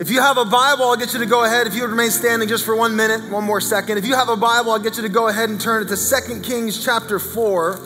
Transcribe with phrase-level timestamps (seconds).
[0.00, 1.66] If you have a Bible, I'll get you to go ahead.
[1.66, 3.98] If you would remain standing just for one minute, one more second.
[3.98, 5.96] If you have a Bible, I'll get you to go ahead and turn it to
[5.96, 7.78] 2 Kings chapter 4.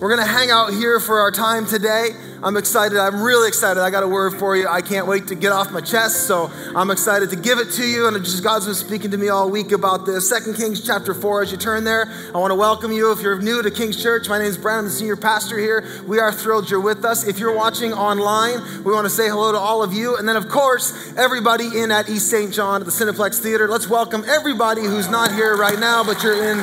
[0.00, 2.10] We're going to hang out here for our time today.
[2.44, 2.98] I'm excited.
[2.98, 3.80] I'm really excited.
[3.80, 4.68] I got a word for you.
[4.68, 6.26] I can't wait to get off my chest.
[6.26, 8.06] So I'm excited to give it to you.
[8.06, 10.28] And just God's been speaking to me all week about this.
[10.28, 11.44] Second Kings chapter 4.
[11.44, 13.12] As you turn there, I want to welcome you.
[13.12, 15.88] If you're new to King's Church, my name is Brandon, the senior pastor here.
[16.06, 17.26] We are thrilled you're with us.
[17.26, 20.18] If you're watching online, we want to say hello to all of you.
[20.18, 22.52] And then, of course, everybody in at East St.
[22.52, 23.68] John at the Cineplex Theater.
[23.68, 26.58] Let's welcome everybody who's not here right now, but you're in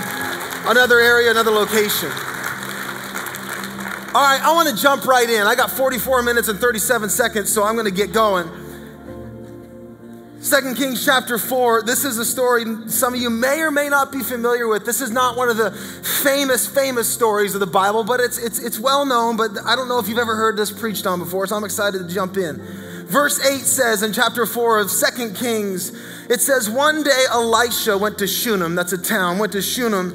[0.68, 2.12] another area, another location.
[4.14, 5.48] All right, I want to jump right in.
[5.48, 8.50] I got 44 minutes and 37 seconds, so I'm going to get going.
[10.42, 14.12] Second Kings chapter 4, this is a story some of you may or may not
[14.12, 14.86] be familiar with.
[14.86, 18.60] This is not one of the famous, famous stories of the Bible, but it's, it's,
[18.60, 21.48] it's well known, but I don't know if you've ever heard this preached on before,
[21.48, 22.58] so I'm excited to jump in.
[23.06, 25.94] Verse 8 says in chapter 4 of Second Kings,
[26.30, 30.14] it says, One day Elisha went to Shunem, that's a town, went to Shunem,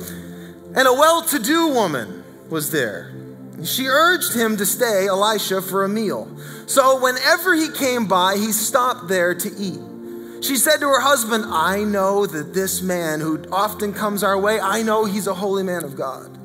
[0.77, 3.16] and a well to do woman was there.
[3.65, 6.29] She urged him to stay, Elisha, for a meal.
[6.67, 10.45] So whenever he came by, he stopped there to eat.
[10.45, 14.61] She said to her husband, I know that this man who often comes our way,
[14.61, 16.37] I know he's a holy man of God.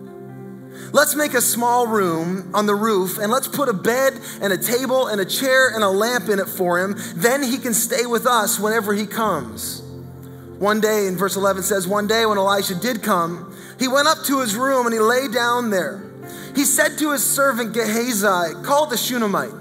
[0.94, 4.58] Let's make a small room on the roof and let's put a bed and a
[4.58, 6.95] table and a chair and a lamp in it for him.
[7.16, 9.82] Then he can stay with us whenever he comes.
[10.59, 14.23] One day, in verse 11 says, One day when Elisha did come, he went up
[14.26, 16.11] to his room and he lay down there.
[16.56, 19.52] He said to his servant Gehazi, Call the Shunammite.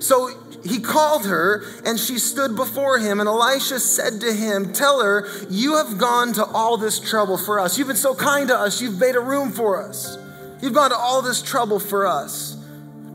[0.00, 0.30] So
[0.64, 3.20] he called her, and she stood before him.
[3.20, 7.60] And Elisha said to him, Tell her, you have gone to all this trouble for
[7.60, 7.78] us.
[7.78, 8.80] You've been so kind to us.
[8.80, 10.18] You've made a room for us.
[10.60, 12.56] You've gone to all this trouble for us.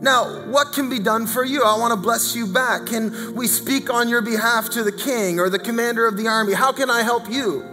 [0.01, 1.63] Now, what can be done for you?
[1.63, 2.85] I want to bless you back.
[2.85, 6.53] Can we speak on your behalf to the king or the commander of the army?
[6.53, 7.65] How can I help you?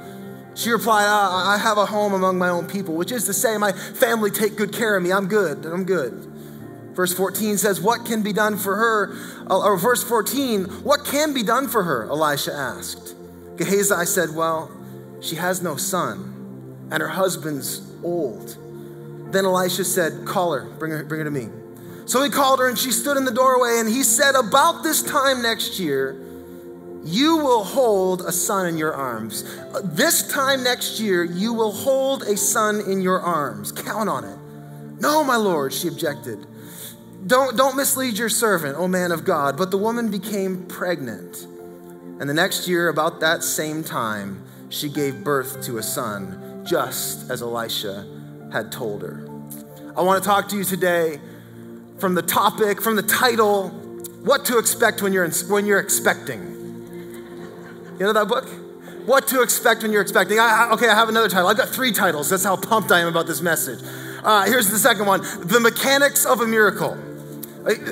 [0.54, 3.72] She replied, I have a home among my own people, which is to say, my
[3.72, 5.12] family take good care of me.
[5.12, 5.66] I'm good.
[5.66, 6.30] I'm good.
[6.94, 9.16] Verse 14 says, What can be done for her?
[9.50, 12.04] Uh, or verse 14, What can be done for her?
[12.04, 13.16] Elisha asked.
[13.56, 14.70] Gehazi said, Well,
[15.20, 18.56] she has no son, and her husband's old.
[19.32, 21.48] Then Elisha said, Call her, bring her, bring her to me.
[22.06, 25.02] So he called her, and she stood in the doorway, and he said, About this
[25.02, 26.20] time next year,
[27.04, 29.44] you will hold a son in your arms.
[29.84, 33.72] This time next year, you will hold a son in your arms.
[33.72, 34.38] Count on it.
[35.00, 36.46] No, my Lord, she objected.
[37.26, 39.56] Don't, don't mislead your servant, O man of God.
[39.56, 41.46] But the woman became pregnant.
[42.20, 47.30] And the next year, about that same time, she gave birth to a son, just
[47.30, 48.06] as Elisha
[48.52, 49.28] had told her.
[49.96, 51.20] I want to talk to you today
[51.98, 53.68] from the topic, from the title,
[54.22, 56.53] What to Expect When You're, when you're Expecting.
[57.98, 58.48] You know that book?
[59.06, 60.38] What to expect when you're expecting.
[60.38, 61.48] I, okay, I have another title.
[61.48, 62.30] I've got three titles.
[62.30, 63.80] That's how pumped I am about this message.
[64.24, 66.98] Uh, here's the second one The Mechanics of a Miracle.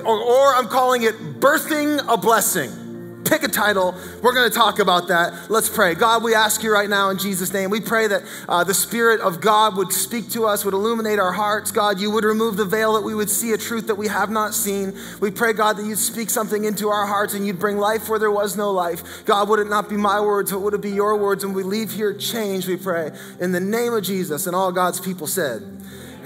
[0.04, 2.70] Or, or I'm calling it Birthing a Blessing
[3.32, 3.94] pick a title.
[4.20, 5.50] We're going to talk about that.
[5.50, 5.94] Let's pray.
[5.94, 7.70] God, we ask you right now in Jesus' name.
[7.70, 11.32] We pray that uh, the Spirit of God would speak to us, would illuminate our
[11.32, 11.70] hearts.
[11.70, 14.28] God, you would remove the veil that we would see a truth that we have
[14.28, 14.92] not seen.
[15.18, 18.18] We pray, God, that you'd speak something into our hearts and you'd bring life where
[18.18, 19.24] there was no life.
[19.24, 21.42] God, would it not be my words, but would it be your words?
[21.42, 23.12] And we leave here changed, we pray.
[23.40, 25.62] In the name of Jesus and all God's people said,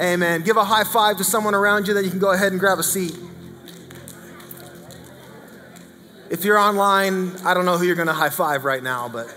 [0.00, 0.43] Amen.
[0.43, 2.81] Give a high five to someone around you, then you can go ahead and grab
[2.81, 3.16] a seat.
[6.29, 9.33] If you're online, I don't know who you're going to high five right now, but.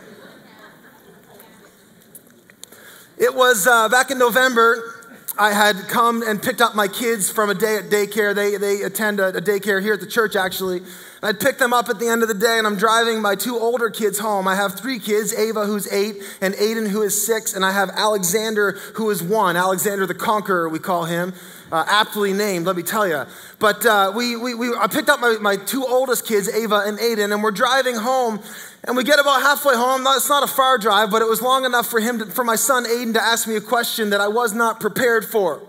[3.18, 4.96] It was uh, back in November.
[5.38, 8.34] I had come and picked up my kids from a day at daycare.
[8.34, 10.82] They, they attend a, a daycare here at the church, actually.
[11.22, 13.58] I'd pick them up at the end of the day, and I'm driving my two
[13.58, 14.48] older kids home.
[14.48, 17.90] I have three kids Ava, who's eight, and Aiden, who is six, and I have
[17.90, 19.58] Alexander, who is one.
[19.58, 21.34] Alexander the Conqueror, we call him
[21.72, 23.24] uh, aptly named, let me tell you.
[23.60, 26.98] But uh, we, we, we, I picked up my, my two oldest kids, Ava and
[26.98, 28.40] Aiden, and we're driving home.
[28.84, 30.04] And we get about halfway home.
[30.08, 32.56] It's not a far drive, but it was long enough for him, to, for my
[32.56, 35.62] son Aiden, to ask me a question that I was not prepared for.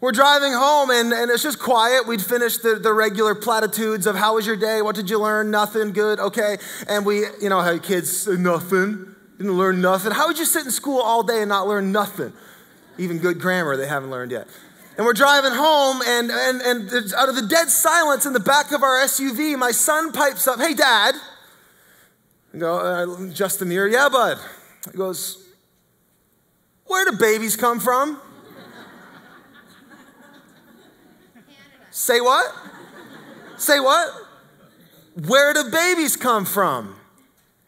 [0.00, 2.06] We're driving home and, and it's just quiet.
[2.06, 4.82] We'd finished the, the regular platitudes of how was your day?
[4.82, 5.50] What did you learn?
[5.50, 6.58] Nothing, good, okay.
[6.86, 10.12] And we, you know, how kids say nothing, didn't learn nothing.
[10.12, 12.32] How would you sit in school all day and not learn nothing?
[12.98, 14.48] Even good grammar they haven't learned yet.
[14.96, 18.72] And we're driving home, and, and, and out of the dead silence in the back
[18.72, 21.14] of our SUV, my son pipes up, Hey, Dad.
[22.54, 23.88] I go, uh, Just the mirror.
[23.88, 24.38] Yeah, bud.
[24.90, 25.46] He goes,
[26.86, 28.20] Where do babies come from?
[31.90, 32.54] Say what?
[33.58, 34.12] Say what?
[35.26, 36.94] Where do babies come from?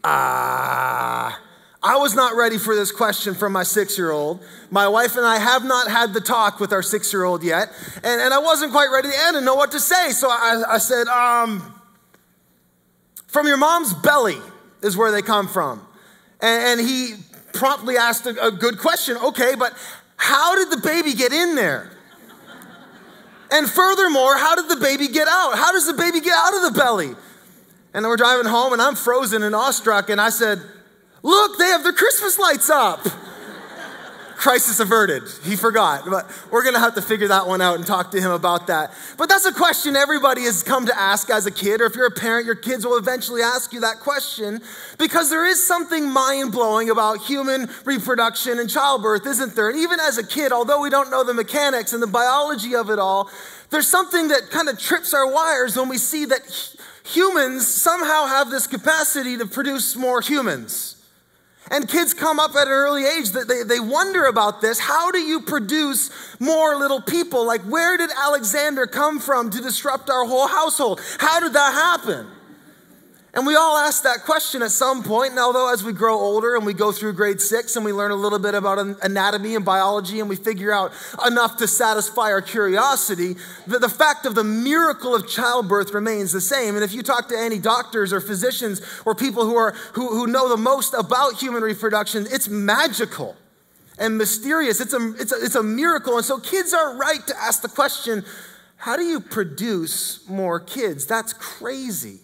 [0.05, 1.41] Ah.
[1.83, 4.43] I was not ready for this question from my six year old.
[4.71, 7.69] My wife and I have not had the talk with our six year old yet,
[7.97, 10.11] and, and I wasn't quite ready to end and know what to say.
[10.11, 11.75] So I, I said, um,
[13.29, 14.39] From your mom's belly
[14.83, 15.87] is where they come from.
[16.41, 17.15] And, and he
[17.53, 19.17] promptly asked a, a good question.
[19.17, 19.73] Okay, but
[20.17, 21.93] how did the baby get in there?
[23.51, 25.57] And furthermore, how did the baby get out?
[25.57, 27.15] How does the baby get out of the belly?
[27.95, 30.61] And we're driving home, and I'm frozen and awestruck, and I said,
[31.23, 33.06] Look, they have their Christmas lights up.
[34.38, 35.25] Crisis averted.
[35.43, 36.05] He forgot.
[36.09, 38.69] But we're going to have to figure that one out and talk to him about
[38.69, 38.93] that.
[39.17, 42.06] But that's a question everybody has come to ask as a kid, or if you're
[42.06, 44.61] a parent, your kids will eventually ask you that question
[44.97, 49.70] because there is something mind blowing about human reproduction and childbirth, isn't there?
[49.70, 52.91] And even as a kid, although we don't know the mechanics and the biology of
[52.91, 53.29] it all,
[53.70, 58.50] there's something that kind of trips our wires when we see that humans somehow have
[58.50, 60.98] this capacity to produce more humans.
[61.70, 64.79] And kids come up at an early age that they, they wonder about this.
[64.79, 66.11] How do you produce
[66.41, 67.47] more little people?
[67.47, 71.00] Like, where did Alexander come from to disrupt our whole household?
[71.19, 72.26] How did that happen?
[73.38, 75.31] And we all ask that question at some point.
[75.31, 78.11] And although as we grow older and we go through grade six and we learn
[78.11, 80.90] a little bit about anatomy and biology and we figure out
[81.25, 86.40] enough to satisfy our curiosity, the, the fact of the miracle of childbirth remains the
[86.40, 86.75] same.
[86.75, 90.26] And if you talk to any doctors or physicians or people who, are, who, who
[90.26, 93.37] know the most about human reproduction, it's magical
[94.00, 94.81] and mysterious.
[94.81, 96.17] It's a, it's, a, it's a miracle.
[96.17, 98.25] And so kids are right to ask the question
[98.79, 101.06] how do you produce more kids?
[101.06, 102.19] That's crazy.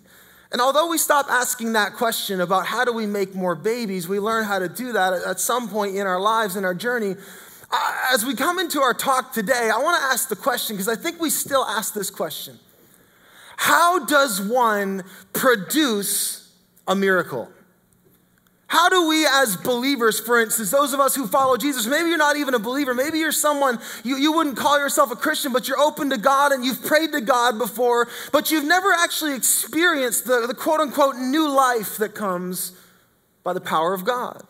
[0.55, 4.21] And although we stop asking that question about how do we make more babies, we
[4.21, 7.17] learn how to do that at some point in our lives, in our journey.
[8.13, 10.95] As we come into our talk today, I want to ask the question because I
[10.95, 12.61] think we still ask this question
[13.57, 15.03] How does one
[15.33, 16.53] produce
[16.87, 17.49] a miracle?
[18.75, 22.19] How do we, as believers, for instance, those of us who follow Jesus, maybe you're
[22.19, 25.69] not even a believer, maybe you're someone, you, you wouldn't call yourself a Christian, but
[25.69, 30.25] you're open to God and you've prayed to God before, but you've never actually experienced
[30.25, 32.73] the, the quote unquote new life that comes
[33.45, 34.43] by the power of God.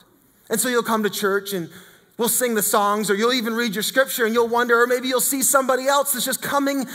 [0.49, 1.69] And so you'll come to church and
[2.17, 5.07] we'll sing the songs, or you'll even read your scripture and you'll wonder, or maybe
[5.07, 6.87] you'll see somebody else that's just coming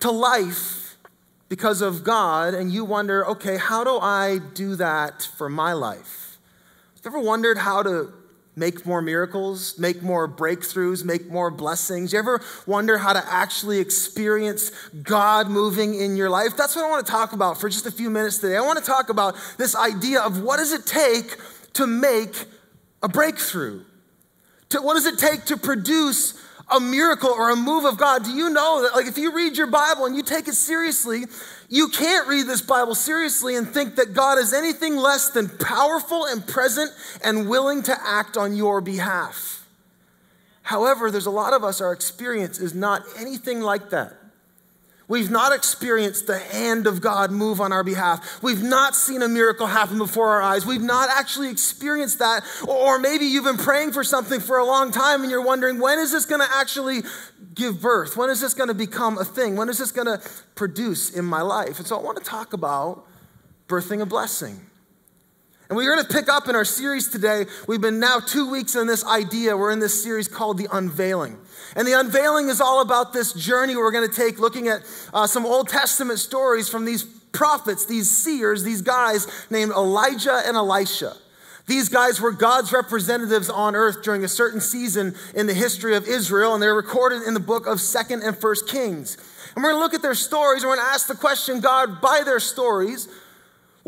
[0.00, 0.96] to life
[1.50, 6.27] because of God, and you wonder, okay, how do I do that for my life?
[7.04, 8.12] Have you ever wondered how to
[8.56, 12.12] make more miracles, make more breakthroughs, make more blessings?
[12.12, 16.56] You ever wonder how to actually experience God moving in your life?
[16.56, 18.56] That's what I want to talk about for just a few minutes today.
[18.56, 21.36] I want to talk about this idea of what does it take
[21.74, 22.46] to make
[23.00, 23.84] a breakthrough?
[24.70, 26.34] To, what does it take to produce
[26.70, 28.24] a miracle or a move of God?
[28.24, 31.24] Do you know that like if you read your Bible and you take it seriously,
[31.68, 36.26] you can't read this Bible seriously and think that God is anything less than powerful
[36.26, 36.90] and present
[37.24, 39.66] and willing to act on your behalf.
[40.62, 44.12] However, there's a lot of us, our experience is not anything like that.
[45.08, 48.42] We've not experienced the hand of God move on our behalf.
[48.42, 50.66] We've not seen a miracle happen before our eyes.
[50.66, 52.44] We've not actually experienced that.
[52.68, 55.98] Or maybe you've been praying for something for a long time and you're wondering, when
[55.98, 57.00] is this going to actually
[57.54, 58.18] give birth?
[58.18, 59.56] When is this going to become a thing?
[59.56, 60.20] When is this going to
[60.54, 61.78] produce in my life?
[61.78, 63.06] And so I want to talk about
[63.66, 64.60] birthing a blessing.
[65.70, 67.46] And we're going to pick up in our series today.
[67.66, 69.56] We've been now two weeks in this idea.
[69.56, 71.38] We're in this series called The Unveiling.
[71.78, 74.82] And the unveiling is all about this journey we're going to take looking at
[75.14, 80.56] uh, some Old Testament stories from these prophets, these seers, these guys named Elijah and
[80.56, 81.14] Elisha.
[81.68, 86.08] These guys were God's representatives on earth during a certain season in the history of
[86.08, 89.16] Israel, and they're recorded in the book of 2nd and 1st Kings.
[89.54, 91.60] And we're going to look at their stories, and we're going to ask the question
[91.60, 93.06] God, by their stories,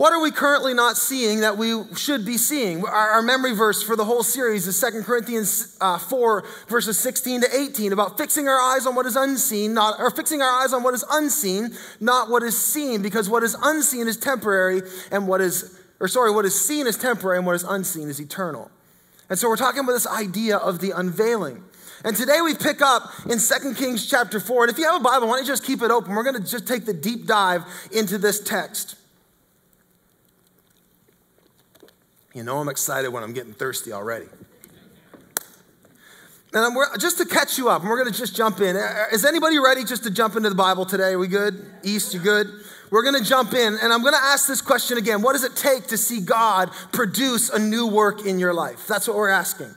[0.01, 2.83] what are we currently not seeing that we should be seeing?
[2.87, 7.43] Our, our memory verse for the whole series is 2 Corinthians uh, 4, verses 16
[7.43, 10.73] to 18, about fixing our eyes on what is unseen, not, or fixing our eyes
[10.73, 14.81] on what is unseen, not what is seen, because what is unseen is temporary,
[15.13, 18.19] and what is, or sorry, what is seen is temporary, and what is unseen is
[18.23, 18.71] eternal.
[19.29, 21.63] And so we're talking about this idea of the unveiling.
[22.07, 24.65] And today we pick up in 2 Kings chapter 4.
[24.65, 26.15] And if you have a Bible, why don't you just keep it open?
[26.15, 28.97] We're going to just take the deep dive into this text.
[32.35, 34.27] You know, I'm excited when I'm getting thirsty already.
[36.53, 38.77] And I'm, just to catch you up, and we're going to just jump in.
[38.77, 41.13] Uh, uh, is anybody ready just to jump into the Bible today?
[41.13, 41.65] Are we good?
[41.85, 42.49] East, you good?
[42.91, 45.23] We're going to jump in, and I'm going to ask this question again.
[45.23, 48.89] What does it take to see God produce a new work in your life?
[48.89, 49.75] That's what we're asking.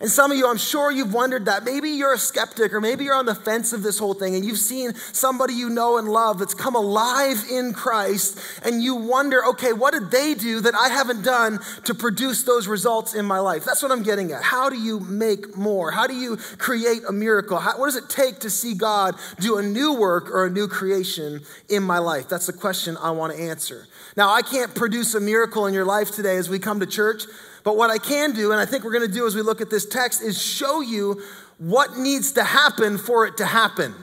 [0.00, 1.64] And some of you, I'm sure you've wondered that.
[1.64, 4.44] Maybe you're a skeptic or maybe you're on the fence of this whole thing and
[4.44, 9.44] you've seen somebody you know and love that's come alive in Christ and you wonder,
[9.50, 13.38] okay, what did they do that I haven't done to produce those results in my
[13.38, 13.64] life?
[13.64, 14.42] That's what I'm getting at.
[14.42, 15.92] How do you make more?
[15.92, 17.58] How do you create a miracle?
[17.58, 20.66] How, what does it take to see God do a new work or a new
[20.66, 22.28] creation in my life?
[22.28, 23.86] That's the question I want to answer.
[24.16, 27.22] Now, I can't produce a miracle in your life today as we come to church.
[27.64, 29.60] But what I can do, and I think we're going to do as we look
[29.60, 31.20] at this text, is show you
[31.58, 33.94] what needs to happen for it to happen.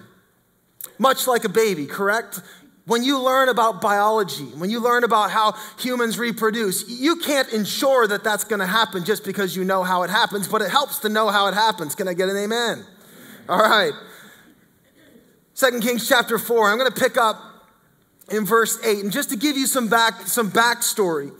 [0.97, 2.41] Much like a baby, correct?
[2.85, 8.07] When you learn about biology, when you learn about how humans reproduce, you can't ensure
[8.07, 10.97] that that's going to happen just because you know how it happens, but it helps
[10.99, 11.93] to know how it happens.
[11.93, 12.83] Can I get an amen?
[13.47, 13.93] All right.
[15.53, 16.71] Second Kings chapter 4.
[16.71, 17.37] I'm going to pick up
[18.31, 21.31] in verse 8 and just to give you some back some backstory.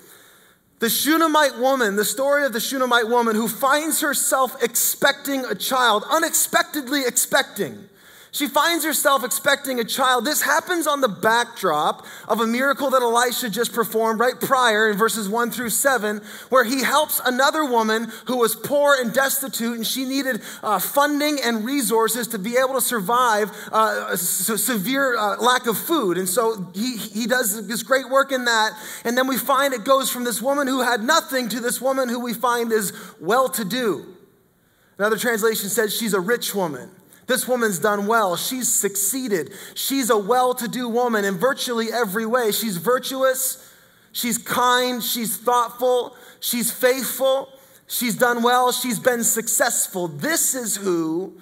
[0.82, 6.04] The Shunammite woman, the story of the Shunammite woman who finds herself expecting a child,
[6.10, 7.88] unexpectedly expecting.
[8.34, 10.24] She finds herself expecting a child.
[10.24, 14.98] This happens on the backdrop of a miracle that Elisha just performed right prior in
[14.98, 19.86] verses 1 through 7, where he helps another woman who was poor and destitute, and
[19.86, 25.68] she needed uh, funding and resources to be able to survive uh, severe uh, lack
[25.68, 26.18] of food.
[26.18, 28.72] And so he, he does this great work in that.
[29.04, 32.08] And then we find it goes from this woman who had nothing to this woman
[32.08, 34.06] who we find is well to do.
[34.98, 36.92] Another translation says she's a rich woman.
[37.28, 38.36] This woman's done well.
[38.36, 39.52] She's succeeded.
[39.76, 42.52] She's a well to do woman in virtually every way.
[42.52, 43.68] She's virtuous.
[44.12, 45.02] She's kind.
[45.02, 46.16] She's thoughtful.
[46.40, 47.50] She's faithful.
[47.88, 48.72] She's done well.
[48.72, 50.08] She's been successful.
[50.08, 51.38] This is who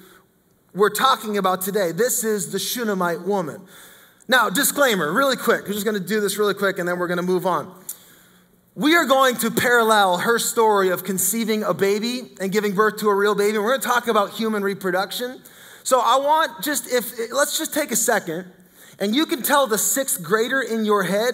[0.74, 1.92] we're talking about today.
[1.92, 3.62] This is the Shunammite woman.
[4.28, 5.66] Now, disclaimer, really quick.
[5.66, 7.74] We're just going to do this really quick and then we're going to move on.
[8.76, 13.10] We are going to parallel her story of conceiving a baby and giving birth to
[13.10, 13.58] a real baby.
[13.58, 15.42] We're going to talk about human reproduction.
[15.90, 18.46] So I want just if let's just take a second
[19.00, 21.34] and you can tell the sixth grader in your head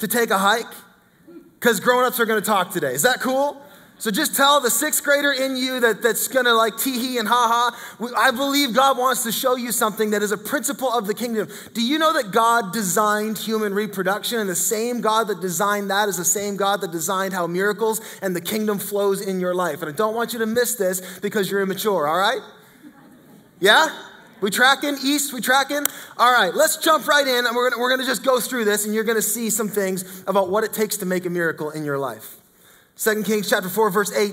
[0.00, 0.66] to take a hike
[1.54, 2.92] because grown-ups are going to talk today.
[2.92, 3.58] Is that cool?
[3.96, 7.26] So just tell the sixth grader in you that, that's gonna like tee hee and
[7.26, 8.14] ha ha.
[8.14, 11.48] I believe God wants to show you something that is a principle of the kingdom.
[11.72, 16.10] Do you know that God designed human reproduction and the same God that designed that
[16.10, 19.80] is the same God that designed how miracles and the kingdom flows in your life?
[19.80, 22.42] And I don't want you to miss this because you're immature, all right?
[23.60, 23.88] Yeah?
[24.40, 24.96] We tracking?
[25.02, 25.86] East, we tracking?
[26.16, 28.84] All right, let's jump right in and we're gonna, we're gonna just go through this
[28.84, 31.84] and you're gonna see some things about what it takes to make a miracle in
[31.84, 32.36] your life.
[32.94, 34.32] Second Kings chapter 4, verse 8.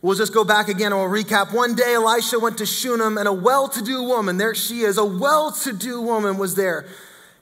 [0.00, 1.52] We'll just go back again and we'll recap.
[1.52, 4.98] One day Elisha went to Shunem and a well to do woman, there she is,
[4.98, 6.86] a well to do woman was there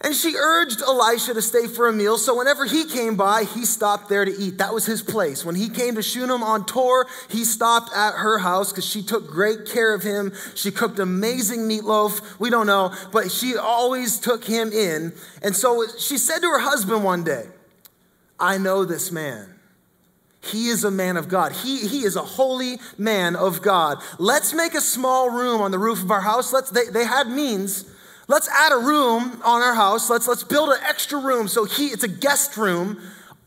[0.02, 2.18] and she urged Elisha to stay for a meal.
[2.18, 4.58] So whenever he came by, he stopped there to eat.
[4.58, 5.44] That was his place.
[5.44, 9.26] When he came to Shunem on tour, he stopped at her house because she took
[9.26, 10.32] great care of him.
[10.54, 12.38] She cooked amazing meatloaf.
[12.38, 15.14] We don't know, but she always took him in.
[15.42, 17.46] And so she said to her husband one day,
[18.38, 19.54] I know this man.
[20.42, 21.52] He is a man of God.
[21.52, 23.98] He, he is a holy man of God.
[24.18, 26.52] Let's make a small room on the roof of our house.
[26.52, 27.90] Let's, they, they had means.
[28.28, 30.10] Let's add a room on our house.
[30.10, 33.00] Let's, let's build an extra room so he, it's a guest room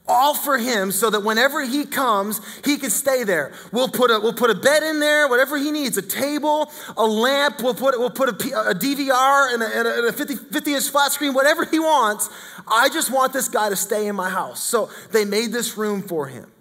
[0.09, 3.53] all for him so that whenever he comes, he can stay there.
[3.71, 7.05] We'll put a, we'll put a bed in there, whatever he needs, a table, a
[7.05, 10.89] lamp, we'll put, we'll put a, a DVR and a, and a 50, 50 inch
[10.89, 12.29] flat screen, whatever he wants.
[12.67, 14.61] I just want this guy to stay in my house.
[14.63, 16.51] So they made this room for him.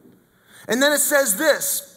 [0.69, 1.88] And then it says this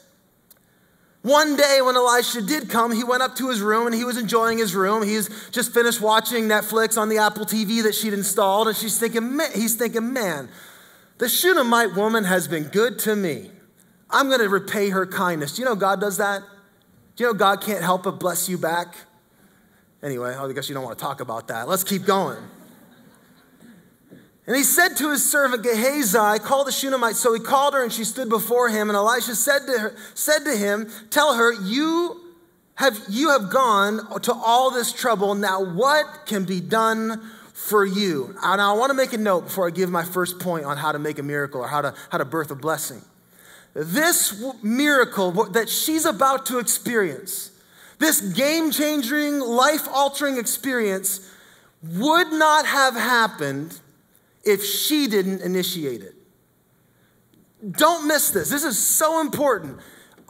[1.22, 4.18] one day when Elisha did come, he went up to his room and he was
[4.18, 5.04] enjoying his room.
[5.04, 9.40] He's just finished watching Netflix on the Apple TV that she'd installed, and she's thinking,
[9.54, 10.50] he's thinking, man,
[11.20, 13.52] the Shunammite woman has been good to me.
[14.10, 15.56] I'm going to repay her kindness.
[15.56, 16.42] Do you know God does that?
[17.16, 18.96] Do you know God can't help but bless you back?
[20.02, 21.68] Anyway, I guess you don't want to talk about that.
[21.68, 22.40] Let's keep going.
[24.48, 27.16] And he said to his servant Gehazi, Call the Shunammite.
[27.16, 28.90] So he called her, and she stood before him.
[28.90, 32.20] And Elisha said to, her, said to him, Tell her, you
[32.76, 35.36] have, you have gone to all this trouble.
[35.36, 37.22] Now, what can be done
[37.54, 38.36] for you?
[38.42, 40.92] And I want to make a note before I give my first point on how
[40.92, 43.02] to make a miracle or how to, how to birth a blessing.
[43.74, 47.52] This miracle that she's about to experience,
[48.00, 51.30] this game changing, life altering experience,
[51.84, 53.80] would not have happened
[54.44, 56.16] if she didn't initiate it.
[57.70, 58.50] Don't miss this.
[58.50, 59.80] This is so important.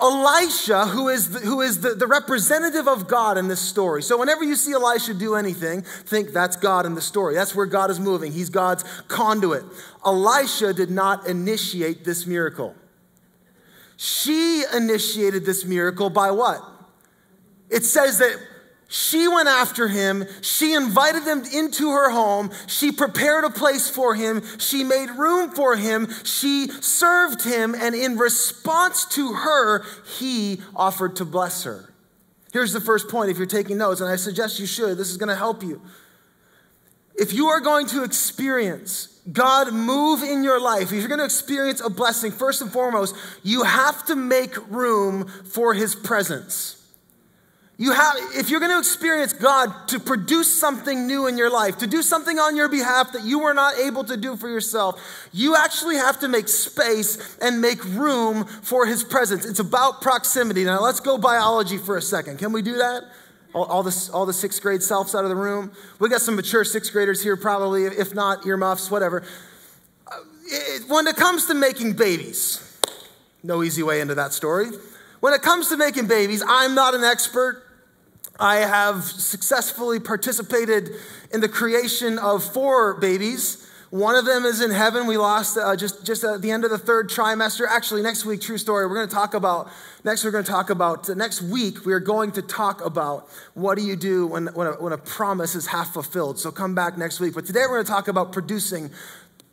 [0.02, 4.02] Elisha, who is, the, who is the, the representative of God in this story.
[4.02, 7.36] So, whenever you see Elisha do anything, think that's God in the story.
[7.36, 8.32] That's where God is moving.
[8.32, 9.64] He's God's conduit.
[10.04, 12.76] Elisha did not initiate this miracle.
[13.96, 16.60] She initiated this miracle by what?
[17.70, 18.36] It says that
[18.94, 20.26] she went after him.
[20.42, 22.52] She invited him into her home.
[22.68, 24.44] She prepared a place for him.
[24.58, 26.10] She made room for him.
[26.26, 27.74] She served him.
[27.74, 29.86] And in response to her,
[30.18, 31.94] he offered to bless her.
[32.52, 34.98] Here's the first point if you're taking notes, and I suggest you should.
[34.98, 35.82] This is going to help you.
[37.16, 41.26] If you are going to experience God move in your life, if you're going to
[41.26, 46.81] experience a blessing, first and foremost, you have to make room for his presence.
[47.82, 51.80] You have, if you're going to experience God to produce something new in your life,
[51.80, 55.02] to do something on your behalf that you were not able to do for yourself,
[55.34, 59.48] you actually have to make space and make room for His presence.
[59.48, 60.64] It's about proximity.
[60.64, 62.38] Now, let's go biology for a second.
[62.38, 63.02] Can we do that?
[63.56, 65.72] All, all, the, all the sixth grade selves out of the room.
[65.98, 69.24] We got some mature sixth graders here, probably, if not earmuffs, whatever.
[70.06, 72.80] Uh, it, when it comes to making babies,
[73.42, 74.68] no easy way into that story.
[75.20, 77.70] When it comes to making babies, I'm not an expert.
[78.42, 80.90] I have successfully participated
[81.32, 83.68] in the creation of four babies.
[83.92, 85.06] One of them is in heaven.
[85.06, 87.68] We lost uh, just, just at the end of the third trimester.
[87.70, 89.70] Actually, next week, true story, we're going to talk about,
[90.04, 93.30] next we're going to talk about, uh, next week, we are going to talk about
[93.54, 96.40] what do you do when, when, a, when a promise is half fulfilled.
[96.40, 97.36] So come back next week.
[97.36, 98.90] But today we're going to talk about producing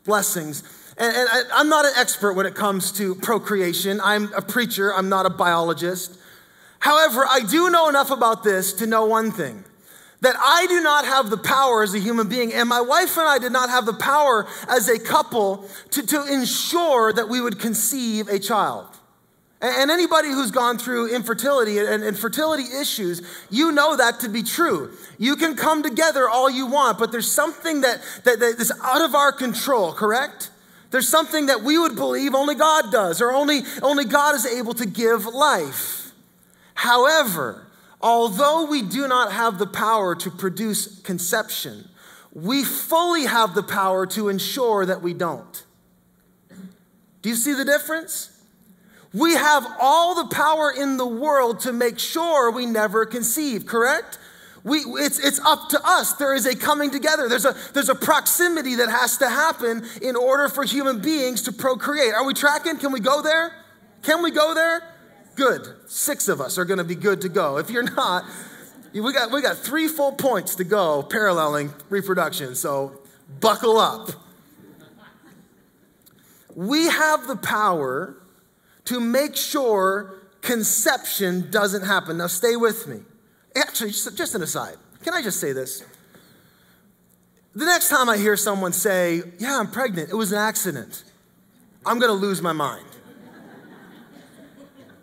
[0.03, 0.63] blessings.
[0.97, 4.01] And, and I, I'm not an expert when it comes to procreation.
[4.01, 6.18] I'm a preacher, I'm not a biologist.
[6.79, 9.63] However, I do know enough about this to know one thing
[10.21, 13.27] that I do not have the power as a human being, and my wife and
[13.27, 17.59] I did not have the power as a couple to, to ensure that we would
[17.59, 18.87] conceive a child.
[19.61, 24.41] And anybody who's gone through infertility and, and, fertility issues, you know that to be
[24.41, 24.91] true.
[25.17, 29.01] You can come together all you want, but there's something that, that, that is out
[29.01, 30.49] of our control, correct?
[30.91, 34.73] There's something that we would believe only God does, or only, only God is able
[34.75, 35.98] to give life.
[36.79, 37.67] However,
[37.99, 41.89] although we do not have the power to produce conception,
[42.31, 45.65] we fully have the power to ensure that we don't.
[47.21, 48.31] Do you see the difference?
[49.13, 54.17] We have all the power in the world to make sure we never conceive, correct?
[54.63, 56.13] We, it's, it's up to us.
[56.13, 57.27] There is a coming together.
[57.27, 61.51] There's a, there's a proximity that has to happen in order for human beings to
[61.51, 62.13] procreate.
[62.13, 62.77] Are we tracking?
[62.77, 63.51] Can we go there?
[64.01, 64.81] Can we go there?
[65.39, 65.73] Good.
[65.87, 67.59] Six of us are going to be good to go.
[67.59, 68.25] If you're not,
[68.93, 72.99] we got, we got three full points to go paralleling reproduction, so
[73.39, 74.09] buckle up.
[76.53, 78.17] We have the power
[78.83, 82.17] to make sure conception doesn't happen.
[82.17, 82.99] Now, stay with me.
[83.55, 84.75] Actually, just, just an aside.
[85.05, 85.85] Can I just say this?
[87.55, 91.05] The next time I hear someone say, Yeah, I'm pregnant, it was an accident,
[91.85, 92.88] I'm gonna lose my mind.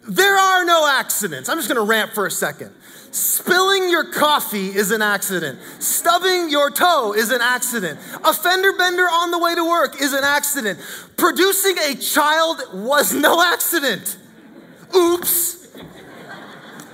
[0.09, 1.49] There are no accidents.
[1.49, 2.73] I'm just gonna rant for a second.
[3.11, 5.59] Spilling your coffee is an accident.
[5.79, 7.99] Stubbing your toe is an accident.
[8.25, 10.79] A fender bender on the way to work is an accident.
[11.17, 14.19] Producing a child was no accident.
[14.95, 15.67] Oops.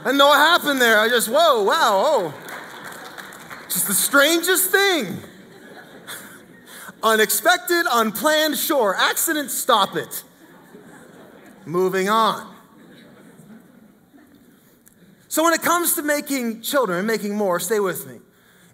[0.04, 0.98] I know what happened there.
[0.98, 2.34] I just, whoa, wow, oh.
[3.68, 5.18] Just the strangest thing.
[7.02, 8.94] Unexpected, unplanned, sure.
[8.96, 10.22] Accident, stop it.
[11.66, 12.51] Moving on.
[15.32, 18.18] So, when it comes to making children making more, stay with me.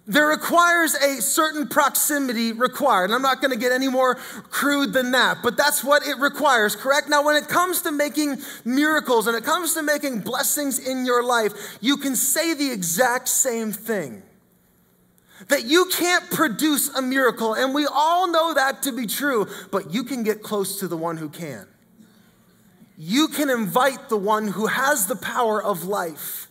[0.05, 3.05] There requires a certain proximity required.
[3.05, 6.17] And I'm not going to get any more crude than that, but that's what it
[6.19, 7.07] requires, correct?
[7.07, 11.23] Now, when it comes to making miracles and it comes to making blessings in your
[11.23, 14.21] life, you can say the exact same thing.
[15.47, 19.93] That you can't produce a miracle, and we all know that to be true, but
[19.93, 21.67] you can get close to the one who can.
[22.97, 26.47] You can invite the one who has the power of life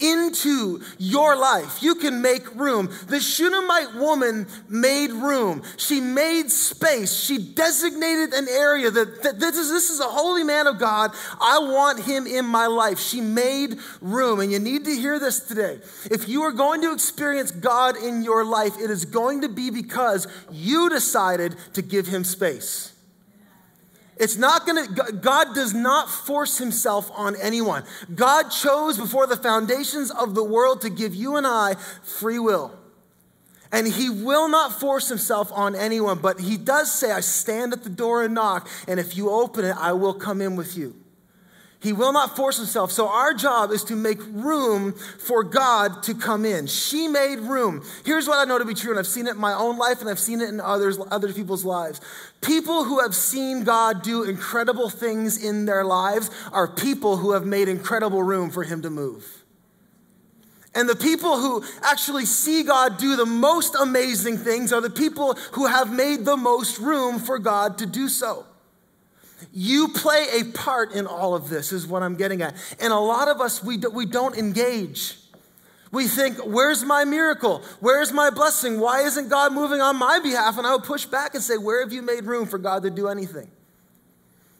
[0.00, 1.82] into your life.
[1.82, 2.90] You can make room.
[3.08, 5.62] The Shunammite woman made room.
[5.76, 7.14] She made space.
[7.14, 11.12] She designated an area that, that this, is, this is a holy man of God.
[11.40, 12.98] I want him in my life.
[12.98, 14.40] She made room.
[14.40, 15.80] And you need to hear this today.
[16.10, 19.70] If you are going to experience God in your life, it is going to be
[19.70, 22.94] because you decided to give him space.
[24.20, 27.84] It's not gonna, God does not force himself on anyone.
[28.14, 32.78] God chose before the foundations of the world to give you and I free will.
[33.72, 37.82] And he will not force himself on anyone, but he does say, I stand at
[37.82, 40.99] the door and knock, and if you open it, I will come in with you.
[41.82, 42.92] He will not force himself.
[42.92, 46.66] So our job is to make room for God to come in.
[46.66, 47.82] She made room.
[48.04, 50.00] Here's what I know to be true, and I've seen it in my own life,
[50.00, 52.02] and I've seen it in others, other people's lives.
[52.42, 57.46] People who have seen God do incredible things in their lives are people who have
[57.46, 59.40] made incredible room for Him to move.
[60.74, 65.34] And the people who actually see God do the most amazing things are the people
[65.52, 68.44] who have made the most room for God to do so.
[69.52, 72.54] You play a part in all of this, is what I'm getting at.
[72.80, 75.16] And a lot of us, we, do, we don't engage.
[75.92, 77.62] We think, where's my miracle?
[77.80, 78.78] Where's my blessing?
[78.78, 80.56] Why isn't God moving on my behalf?
[80.56, 82.90] And I would push back and say, where have you made room for God to
[82.90, 83.50] do anything?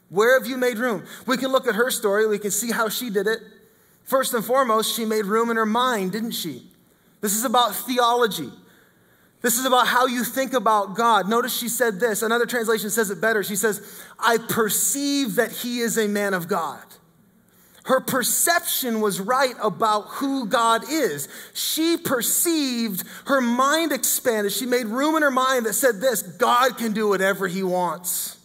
[0.09, 1.05] Where have you made room?
[1.25, 3.39] We can look at her story, we can see how she did it.
[4.03, 6.63] First and foremost, she made room in her mind, didn't she?
[7.21, 8.49] This is about theology.
[9.41, 11.27] This is about how you think about God.
[11.27, 12.21] Notice she said this.
[12.21, 13.43] Another translation says it better.
[13.43, 13.81] She says,
[14.19, 16.83] I perceive that he is a man of God.
[17.85, 21.27] Her perception was right about who God is.
[21.55, 24.51] She perceived, her mind expanded.
[24.51, 28.37] She made room in her mind that said this God can do whatever he wants.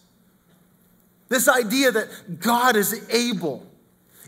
[1.28, 3.66] This idea that God is able.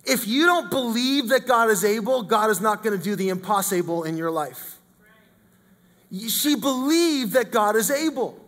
[0.05, 3.31] If you don't believe that God is able, God is not going to do the
[3.31, 4.78] impossible in your life.
[6.11, 8.45] She believed that God is able.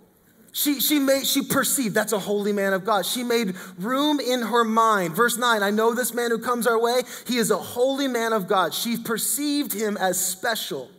[0.53, 3.07] She, she, made, she perceived, that's a holy man of God.
[3.07, 5.15] She made room in her mind.
[5.15, 7.03] Verse 9, I know this man who comes our way.
[7.27, 8.75] He is a holy man of God.
[8.75, 10.91] She perceived him as special.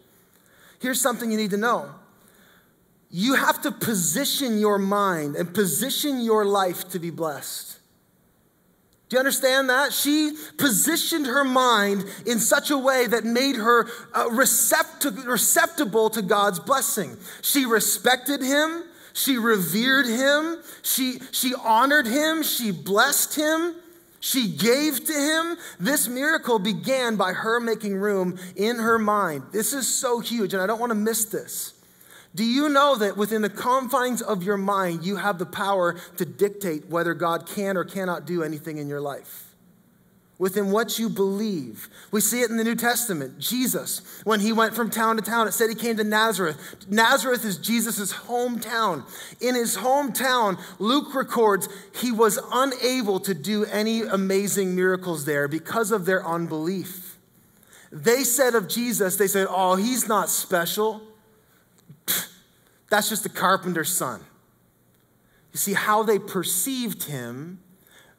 [0.80, 1.90] Here's something you need to know
[3.14, 7.78] you have to position your mind and position your life to be blessed.
[9.12, 9.92] Do you understand that?
[9.92, 16.22] She positioned her mind in such a way that made her uh, recept- receptible to
[16.22, 17.18] God's blessing.
[17.42, 23.76] She respected him, she revered him, she, she honored him, she blessed him,
[24.22, 25.58] she gave to him.
[25.78, 29.44] This miracle began by her making room in her mind.
[29.52, 31.74] This is so huge, and I don't want to miss this.
[32.34, 36.26] Do you know that within the confines of your mind, you have the power to
[36.26, 39.48] dictate whether God can or cannot do anything in your life?
[40.38, 41.88] Within what you believe.
[42.10, 43.38] We see it in the New Testament.
[43.38, 46.88] Jesus, when he went from town to town, it said he came to Nazareth.
[46.90, 49.04] Nazareth is Jesus' hometown.
[49.40, 55.92] In his hometown, Luke records he was unable to do any amazing miracles there because
[55.92, 57.20] of their unbelief.
[57.92, 61.02] They said of Jesus, they said, Oh, he's not special.
[62.92, 64.20] That's just the carpenter's son.
[65.54, 67.60] You see, how they perceived him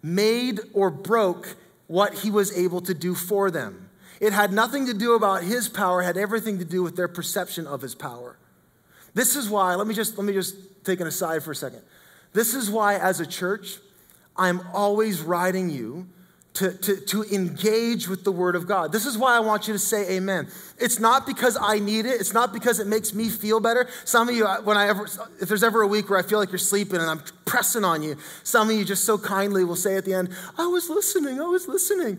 [0.02, 1.56] made or broke
[1.86, 3.90] what he was able to do for them.
[4.18, 7.66] It had nothing to do about his power, had everything to do with their perception
[7.66, 8.38] of his power.
[9.14, 11.82] This is why, let me just let me just take an aside for a second.
[12.32, 13.76] This is why as a church,
[14.36, 16.08] I'm always writing you
[16.54, 18.92] to, to, to engage with the Word of God.
[18.92, 20.48] This is why I want you to say amen.
[20.78, 23.88] It's not because I need it, it's not because it makes me feel better.
[24.04, 25.06] Some of you, when I ever,
[25.40, 28.02] if there's ever a week where I feel like you're sleeping and I'm pressing on
[28.02, 31.40] you, some of you just so kindly will say at the end, I was listening,
[31.40, 32.18] I was listening.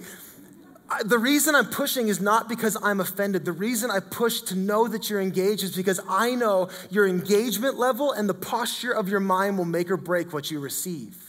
[1.06, 3.46] the reason I'm pushing is not because I'm offended.
[3.46, 7.78] The reason I push to know that you're engaged is because I know your engagement
[7.78, 11.23] level and the posture of your mind will make or break what you receive.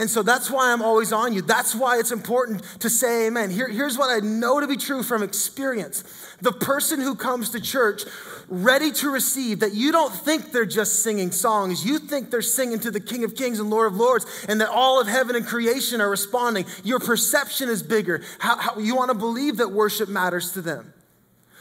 [0.00, 1.42] And so that's why I'm always on you.
[1.42, 3.50] That's why it's important to say amen.
[3.50, 6.02] Here, here's what I know to be true from experience
[6.40, 8.04] the person who comes to church
[8.48, 12.78] ready to receive, that you don't think they're just singing songs, you think they're singing
[12.80, 15.44] to the King of Kings and Lord of Lords, and that all of heaven and
[15.44, 16.64] creation are responding.
[16.82, 18.22] Your perception is bigger.
[18.38, 20.94] How, how you want to believe that worship matters to them.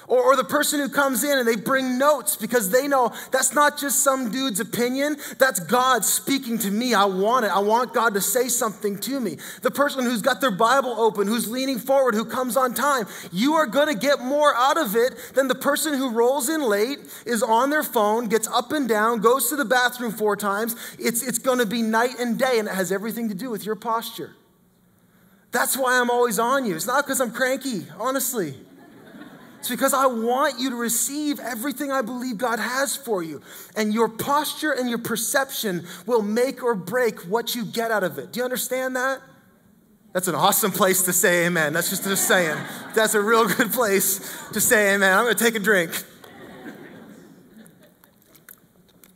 [0.10, 3.54] Or, or the person who comes in and they bring notes because they know that's
[3.54, 6.96] not just some dude's opinion, that's God speaking to me.
[6.96, 7.50] I want it.
[7.50, 9.38] I want God to say something to me.
[9.62, 13.54] The person who's got their Bible open, who's leaning forward, who comes on time, you
[13.54, 16.98] are going to get more out of it than the person who rolls in late,
[17.28, 20.76] is on their phone, gets up and down, goes to the bathroom four times.
[20.98, 23.64] It's, it's going to be night and day, and it has everything to do with
[23.64, 24.32] your posture.
[25.52, 26.76] That's why I'm always on you.
[26.76, 28.56] It's not because I'm cranky, honestly.
[29.60, 33.42] It's because I want you to receive everything I believe God has for you.
[33.76, 38.18] And your posture and your perception will make or break what you get out of
[38.18, 38.32] it.
[38.32, 39.22] Do you understand that?
[40.14, 41.74] That's an awesome place to say amen.
[41.74, 42.58] That's just, a saying.
[42.96, 44.20] That's a real good place
[44.54, 45.16] to say amen.
[45.16, 45.92] I'm going to take a drink.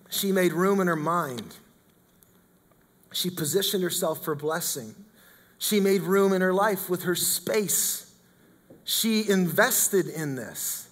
[0.09, 1.55] She made room in her mind.
[3.13, 4.93] She positioned herself for blessing.
[5.57, 8.12] She made room in her life with her space
[8.83, 10.89] she invested in this.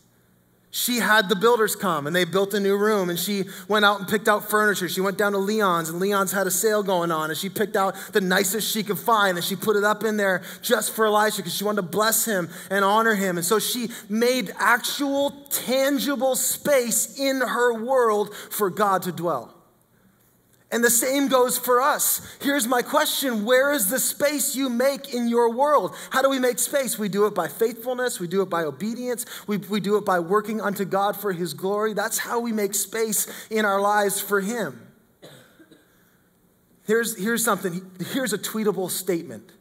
[0.74, 4.00] she had the builders come and they built a new room and she went out
[4.00, 4.88] and picked out furniture.
[4.88, 7.76] She went down to Leon's and Leon's had a sale going on and she picked
[7.76, 11.06] out the nicest she could find and she put it up in there just for
[11.06, 13.38] Elisha because she wanted to bless him and honor him.
[13.38, 19.54] And so she made actual, tangible space in her world for God to dwell.
[20.72, 22.22] And the same goes for us.
[22.40, 25.96] Here's my question Where is the space you make in your world?
[26.12, 26.98] How do we make space?
[26.98, 30.20] We do it by faithfulness, we do it by obedience, we, we do it by
[30.20, 31.94] working unto God for His glory.
[31.94, 34.88] That's how we make space in our lives for Him.
[36.88, 39.52] Here's, here's something, here's a tweetable statement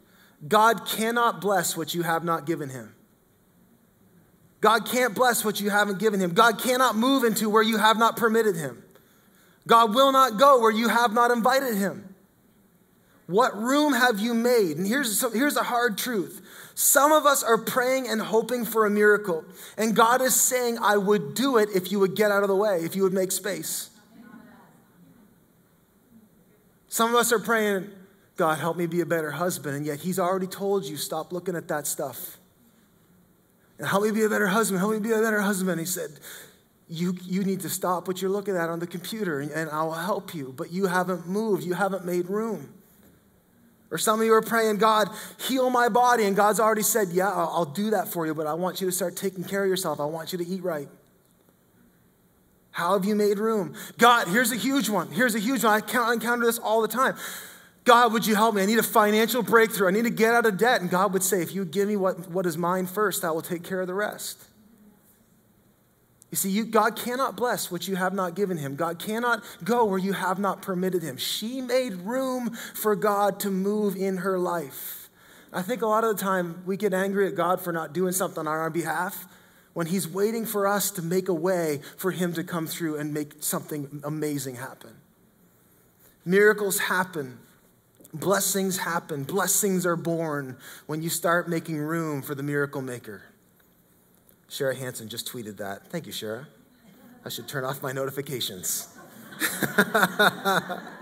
[0.47, 2.95] God cannot bless what you have not given Him.
[4.61, 6.35] God can't bless what you haven't given Him.
[6.35, 8.85] God cannot move into where you have not permitted Him.
[9.67, 12.15] God will not go where you have not invited him.
[13.27, 14.77] What room have you made?
[14.77, 16.43] And here's, here's a hard truth.
[16.75, 19.45] Some of us are praying and hoping for a miracle,
[19.77, 22.57] and God is saying, I would do it if you would get out of the
[22.57, 23.91] way, if you would make space.
[26.89, 27.89] Some of us are praying,
[28.37, 31.55] God, help me be a better husband, and yet He's already told you, stop looking
[31.55, 32.39] at that stuff.
[33.79, 35.79] And help me be a better husband, help me be a better husband.
[35.79, 36.11] He said,
[36.91, 40.35] you, you need to stop what you're looking at on the computer and, I'll help
[40.35, 40.53] you.
[40.57, 42.75] But you haven't moved, you haven't made room.
[43.93, 46.25] Or some of you are praying, God, heal my body.
[46.25, 48.93] And God's already said, Yeah, I'll, do that for you, but I want you to
[48.93, 50.01] start taking care of yourself.
[50.01, 50.89] I want you to eat right.
[52.73, 53.75] How have you made room?
[53.99, 55.11] God, here's a huge one.
[55.11, 55.83] Here's a huge one.
[55.83, 57.17] I encounter this all the time.
[57.85, 58.63] God, would you help me?
[58.63, 59.89] I need a financial breakthrough.
[59.89, 60.81] I need to get out of debt.
[60.81, 63.43] And God would say, If you give me what, what is mine first, I will
[63.43, 64.39] take care of the rest.
[66.31, 68.77] You see, you, God cannot bless what you have not given him.
[68.77, 71.17] God cannot go where you have not permitted him.
[71.17, 75.09] She made room for God to move in her life.
[75.53, 78.13] I think a lot of the time we get angry at God for not doing
[78.13, 79.27] something on our behalf
[79.73, 83.13] when he's waiting for us to make a way for him to come through and
[83.13, 84.95] make something amazing happen.
[86.25, 87.39] Miracles happen.
[88.13, 89.25] Blessings happen.
[89.25, 93.23] Blessings are born when you start making room for the miracle maker.
[94.51, 95.87] Shara Hanson just tweeted that.
[95.91, 96.47] Thank you, Shara.
[97.25, 98.89] I should turn off my notifications.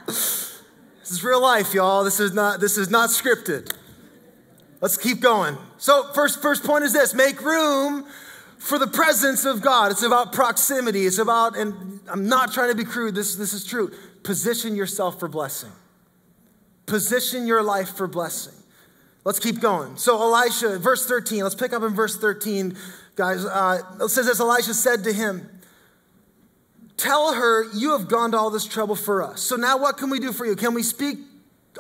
[0.07, 0.61] this
[1.11, 2.05] is real life, y'all.
[2.05, 3.75] This is not this is not scripted.
[4.83, 5.57] Let's keep going.
[5.79, 8.05] So, first first point is this: make room
[8.59, 9.93] for the presence of God.
[9.93, 11.07] It's about proximity.
[11.07, 13.15] It's about, and I'm not trying to be crude.
[13.15, 13.93] This this is true.
[14.25, 15.73] Position yourself for blessing.
[16.85, 18.55] Position your life for blessing.
[19.25, 19.97] Let's keep going.
[19.97, 21.43] So, Elisha, verse 13.
[21.43, 22.77] Let's pick up in verse 13
[23.19, 23.45] guys.
[23.45, 25.51] Uh, it says, as Elisha said to him,
[26.99, 29.41] Tell her you have gone to all this trouble for us.
[29.41, 30.57] So now what can we do for you?
[30.57, 31.19] Can we speak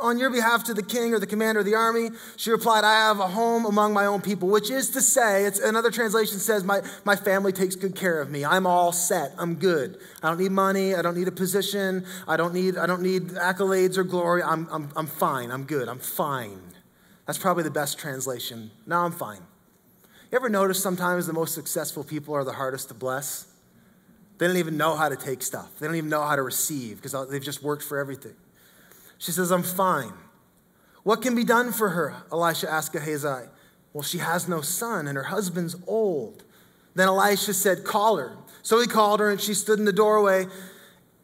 [0.00, 2.10] on your behalf to the king or the commander of the army?
[2.36, 5.58] She replied, I have a home among my own people, which is to say, it's
[5.58, 8.44] another translation says, my, my family takes good care of me.
[8.44, 9.32] I'm all set.
[9.38, 9.98] I'm good.
[10.22, 10.94] I don't need money.
[10.94, 12.06] I don't need a position.
[12.28, 14.44] I don't need, I don't need accolades or glory.
[14.44, 15.50] I'm, I'm, I'm fine.
[15.50, 15.88] I'm good.
[15.88, 16.60] I'm fine.
[17.26, 18.70] That's probably the best translation.
[18.86, 19.40] Now I'm fine.
[20.30, 23.46] You ever notice sometimes the most successful people are the hardest to bless?
[24.36, 25.70] They don't even know how to take stuff.
[25.78, 28.34] They don't even know how to receive because they've just worked for everything.
[29.16, 30.12] She says, I'm fine.
[31.02, 32.14] What can be done for her?
[32.30, 33.48] Elisha asked Gehazi.
[33.92, 36.44] Well, she has no son and her husband's old.
[36.94, 38.36] Then Elisha said, Call her.
[38.62, 40.46] So he called her and she stood in the doorway.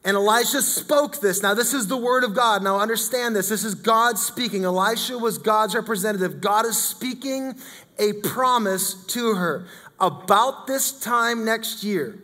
[0.05, 1.43] And Elisha spoke this.
[1.43, 2.63] Now, this is the word of God.
[2.63, 3.49] Now, understand this.
[3.49, 4.65] This is God speaking.
[4.65, 6.43] Elisha was God's representative.
[6.43, 7.55] God is speaking
[7.99, 9.67] a promise to her.
[9.99, 12.23] About this time next year,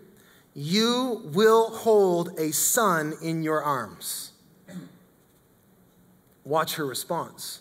[0.53, 4.33] you will hold a son in your arms.
[6.45, 7.61] Watch her response.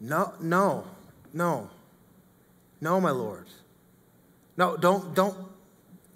[0.00, 0.84] No, no,
[1.34, 1.68] no,
[2.80, 3.46] no, my Lord.
[4.56, 5.36] No, don't, don't,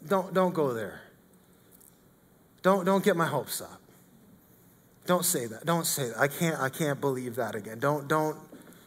[0.06, 1.02] don't, don't go there.
[2.62, 3.80] Don't, don't get my hopes up.
[5.06, 5.64] Don't say that.
[5.64, 6.18] Don't say that.
[6.18, 7.78] I can't, I can't believe that again.
[7.78, 8.36] Don't, don't.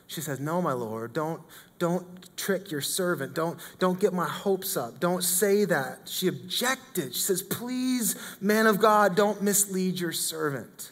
[0.08, 1.42] She says, No, my Lord, don't,
[1.80, 2.06] don't
[2.38, 3.34] trick your servant.
[3.34, 5.00] Don't, don't get my hopes up.
[5.00, 6.02] Don't say that.
[6.06, 7.16] She objected.
[7.16, 10.92] She says, Please, man of God, don't mislead your servant.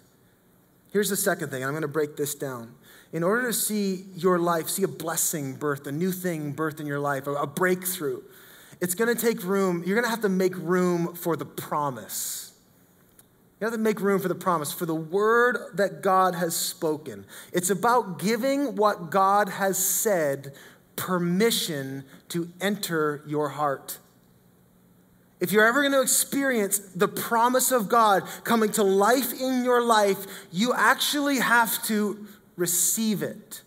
[0.92, 1.64] Here's the second thing.
[1.64, 2.74] I'm going to break this down.
[3.14, 6.88] In order to see your life, see a blessing birth, a new thing birth in
[6.88, 8.22] your life, a breakthrough,
[8.80, 9.84] it's going to take room.
[9.86, 12.51] You're going to have to make room for the promise.
[13.62, 17.28] You have to make room for the promise, for the word that God has spoken.
[17.54, 20.56] It's about giving what God has said
[20.96, 24.00] permission to enter your heart.
[25.40, 29.84] If you're ever going to experience the promise of God coming to life in your
[29.84, 33.62] life, you actually have to receive it.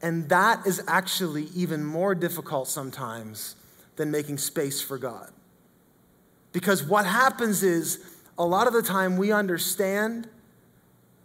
[0.00, 3.56] And that is actually even more difficult sometimes
[3.96, 5.32] than making space for God.
[6.52, 10.28] Because what happens is, a lot of the time we understand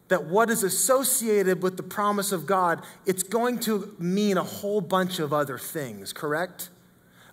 [0.08, 4.82] that what is associated with the promise of God, it's going to mean a whole
[4.82, 6.70] bunch of other things, correct?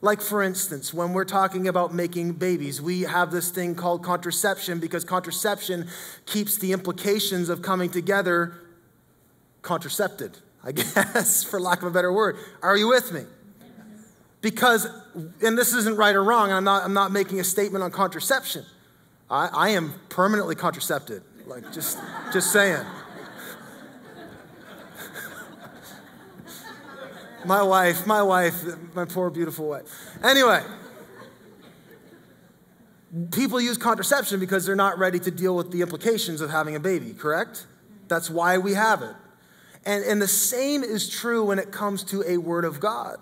[0.01, 4.79] Like, for instance, when we're talking about making babies, we have this thing called contraception
[4.79, 5.89] because contraception
[6.25, 8.55] keeps the implications of coming together
[9.63, 12.37] contracepted, I guess, for lack of a better word.
[12.63, 13.23] Are you with me?
[14.41, 14.87] Because,
[15.43, 18.65] and this isn't right or wrong, I'm not, I'm not making a statement on contraception.
[19.31, 21.23] I, I am permanently contracepted.
[21.47, 21.99] Like, just,
[22.33, 22.85] just saying.
[27.45, 28.65] my wife, my wife,
[28.95, 29.85] my poor beautiful wife.
[30.23, 30.63] Anyway,
[33.33, 36.81] people use contraception because they're not ready to deal with the implications of having a
[36.81, 37.67] baby, correct?
[38.09, 39.15] That's why we have it.
[39.85, 43.19] And, and the same is true when it comes to a word of God.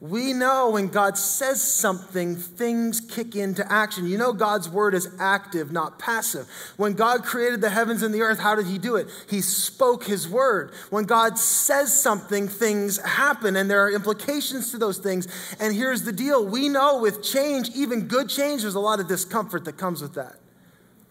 [0.00, 4.06] We know when God says something, things kick into action.
[4.06, 6.48] You know, God's word is active, not passive.
[6.76, 9.08] When God created the heavens and the earth, how did He do it?
[9.28, 10.72] He spoke His word.
[10.90, 15.26] When God says something, things happen, and there are implications to those things.
[15.58, 19.08] And here's the deal we know with change, even good change, there's a lot of
[19.08, 20.36] discomfort that comes with that.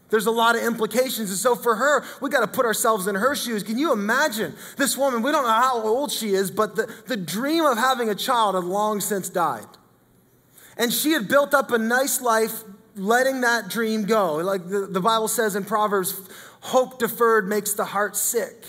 [0.10, 1.30] There's a lot of implications.
[1.30, 3.64] And so for her, we got to put ourselves in her shoes.
[3.64, 5.22] Can you imagine this woman?
[5.22, 8.56] We don't know how old she is, but the, the dream of having a child
[8.56, 9.66] had long since died.
[10.78, 12.64] And she had built up a nice life
[12.96, 14.36] letting that dream go.
[14.36, 16.20] Like the, the Bible says in Proverbs,
[16.62, 18.66] hope deferred makes the heart sick.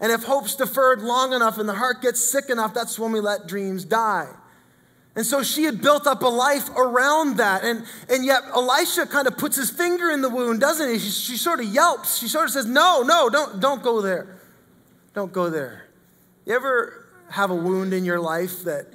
[0.00, 3.20] And if hope's deferred long enough and the heart gets sick enough, that's when we
[3.20, 4.28] let dreams die.
[5.16, 7.64] And so she had built up a life around that.
[7.64, 10.98] And, and yet Elisha kind of puts his finger in the wound, doesn't he?
[10.98, 12.18] She, she sort of yelps.
[12.18, 14.40] She sort of says, No, no, don't, don't go there.
[15.14, 15.88] Don't go there.
[16.46, 18.86] You ever have a wound in your life that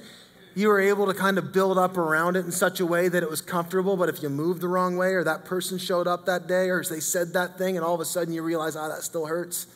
[0.56, 3.22] you were able to kind of build up around it in such a way that
[3.22, 6.26] it was comfortable, but if you moved the wrong way, or that person showed up
[6.26, 8.88] that day, or they said that thing, and all of a sudden you realize, oh,
[8.88, 9.68] that still hurts?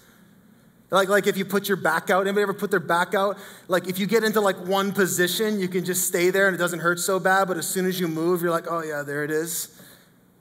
[0.92, 3.38] Like, like if you put your back out, anybody ever put their back out?
[3.68, 6.58] Like if you get into like one position, you can just stay there and it
[6.58, 9.24] doesn't hurt so bad, but as soon as you move, you're like, oh yeah, there
[9.24, 9.76] it is.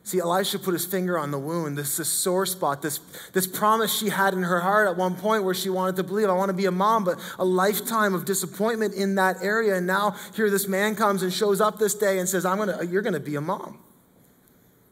[0.05, 2.99] See, Elisha put his finger on the wound, this, this sore spot, this,
[3.35, 6.31] this promise she had in her heart at one point where she wanted to believe,
[6.31, 9.75] I want to be a mom, but a lifetime of disappointment in that area.
[9.75, 12.85] And now here this man comes and shows up this day and says, I'm gonna,
[12.85, 13.81] you're going to be a mom.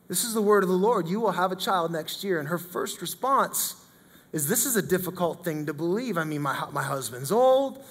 [0.06, 1.08] This is the word of the Lord.
[1.08, 2.38] You will have a child next year.
[2.38, 3.85] And her first response
[4.36, 6.18] is this is a difficult thing to believe.
[6.18, 7.82] I mean, my, my husband's old.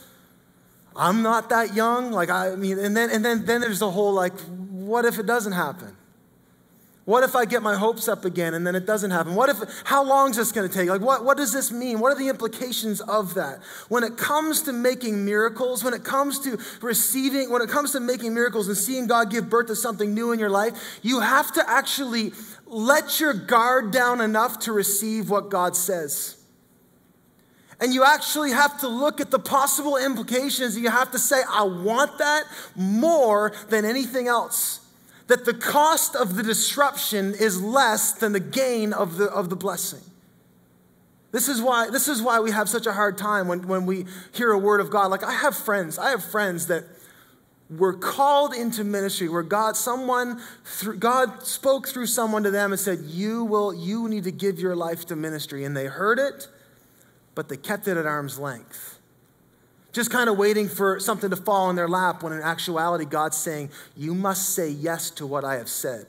[0.95, 2.11] I'm not that young.
[2.11, 5.25] Like, I mean, and then, and then, then there's the whole like, what if it
[5.25, 5.97] doesn't happen?
[7.05, 9.33] What if I get my hopes up again and then it doesn't happen?
[9.33, 10.87] What if, how long is this going to take?
[10.87, 11.99] Like, what, what does this mean?
[11.99, 13.59] What are the implications of that?
[13.89, 17.99] When it comes to making miracles, when it comes to receiving, when it comes to
[17.99, 21.51] making miracles and seeing God give birth to something new in your life, you have
[21.53, 22.33] to actually
[22.65, 26.34] let your guard down enough to receive what God says.
[27.79, 30.77] And you actually have to look at the possible implications.
[30.77, 32.43] You have to say, I want that
[32.75, 34.79] more than anything else.
[35.27, 39.55] That the cost of the disruption is less than the gain of the, of the
[39.55, 40.01] blessing.
[41.31, 44.05] This is, why, this is why we have such a hard time when, when we
[44.31, 45.11] hear a word of God.
[45.11, 46.85] Like, I have friends, I have friends that
[47.69, 52.79] were called into ministry where God, someone, through, God spoke through someone to them and
[52.79, 55.65] said, you will, you need to give your life to ministry.
[55.65, 56.47] And they heard it,
[57.35, 58.99] but they kept it at arm's length.
[59.91, 63.37] Just kind of waiting for something to fall in their lap when in actuality, God's
[63.37, 66.05] saying, you must say yes to what I have said.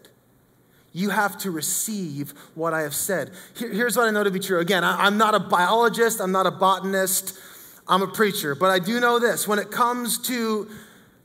[0.93, 3.33] You have to receive what I have said.
[3.55, 4.61] Here, here's what I know to be true.
[4.61, 7.39] Again, I, I'm not a biologist, I'm not a botanist,
[7.87, 9.47] I'm a preacher, but I do know this.
[9.47, 10.69] When it comes to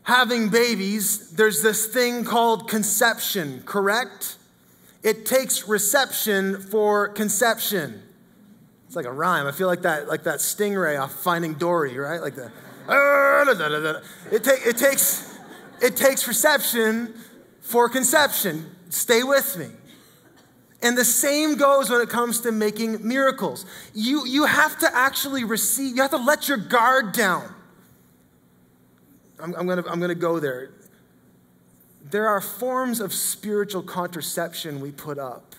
[0.04, 4.36] having babies, there's this thing called conception, correct?
[5.04, 8.04] It takes reception for conception.
[8.92, 9.48] It's like a rhyme.
[9.48, 12.22] I feel like that, like that stingray off Finding Dory, right?
[12.22, 12.52] Like the.
[14.30, 15.40] It, ta- it takes
[15.82, 17.14] it takes reception
[17.62, 18.70] for conception.
[18.90, 19.68] Stay with me.
[20.82, 23.66] And the same goes when it comes to making miracles.
[23.94, 27.50] You, you have to actually receive, you have to let your guard down.
[29.40, 30.72] I'm, I'm to I'm to go there.
[32.04, 35.51] There are forms of spiritual contraception we put up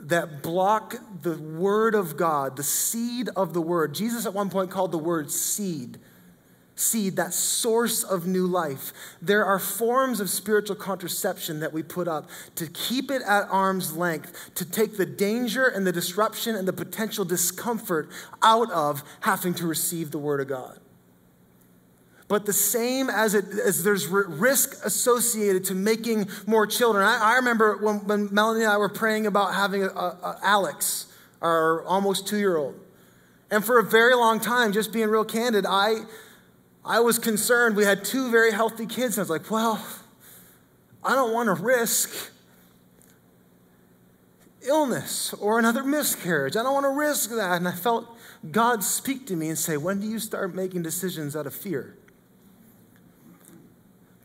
[0.00, 3.94] that block the word of God, the seed of the word.
[3.94, 5.98] Jesus at one point called the word seed.
[6.74, 8.94] Seed, that source of new life.
[9.20, 13.94] There are forms of spiritual contraception that we put up to keep it at arm's
[13.94, 18.08] length, to take the danger and the disruption and the potential discomfort
[18.42, 20.78] out of having to receive the Word of God.
[22.30, 27.04] But the same as, it, as there's risk associated to making more children.
[27.04, 31.06] I, I remember when, when, Melanie and I were praying about having a, a, Alex,
[31.42, 32.78] our almost two year old.
[33.50, 36.02] And for a very long time, just being real candid, I,
[36.84, 37.74] I was concerned.
[37.74, 39.18] We had two very healthy kids.
[39.18, 39.84] And I was like, well,
[41.02, 42.30] I don't want to risk
[44.68, 46.56] illness or another miscarriage.
[46.56, 47.56] I don't want to risk that.
[47.56, 48.06] And I felt
[48.52, 51.96] God speak to me and say, when do you start making decisions out of fear?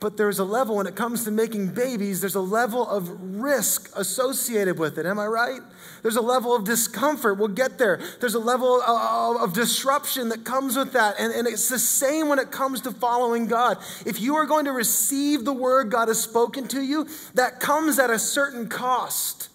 [0.05, 3.09] But there's a level when it comes to making babies, there's a level of
[3.41, 5.07] risk associated with it.
[5.07, 5.61] Am I right?
[6.03, 7.39] There's a level of discomfort.
[7.39, 7.99] We'll get there.
[8.19, 11.15] There's a level of, of, disruption that comes with that.
[11.17, 13.79] And, and it's the same when it comes to following God.
[14.05, 17.97] If you are going to receive the word God has spoken to you, that comes
[17.97, 19.49] at a certain cost.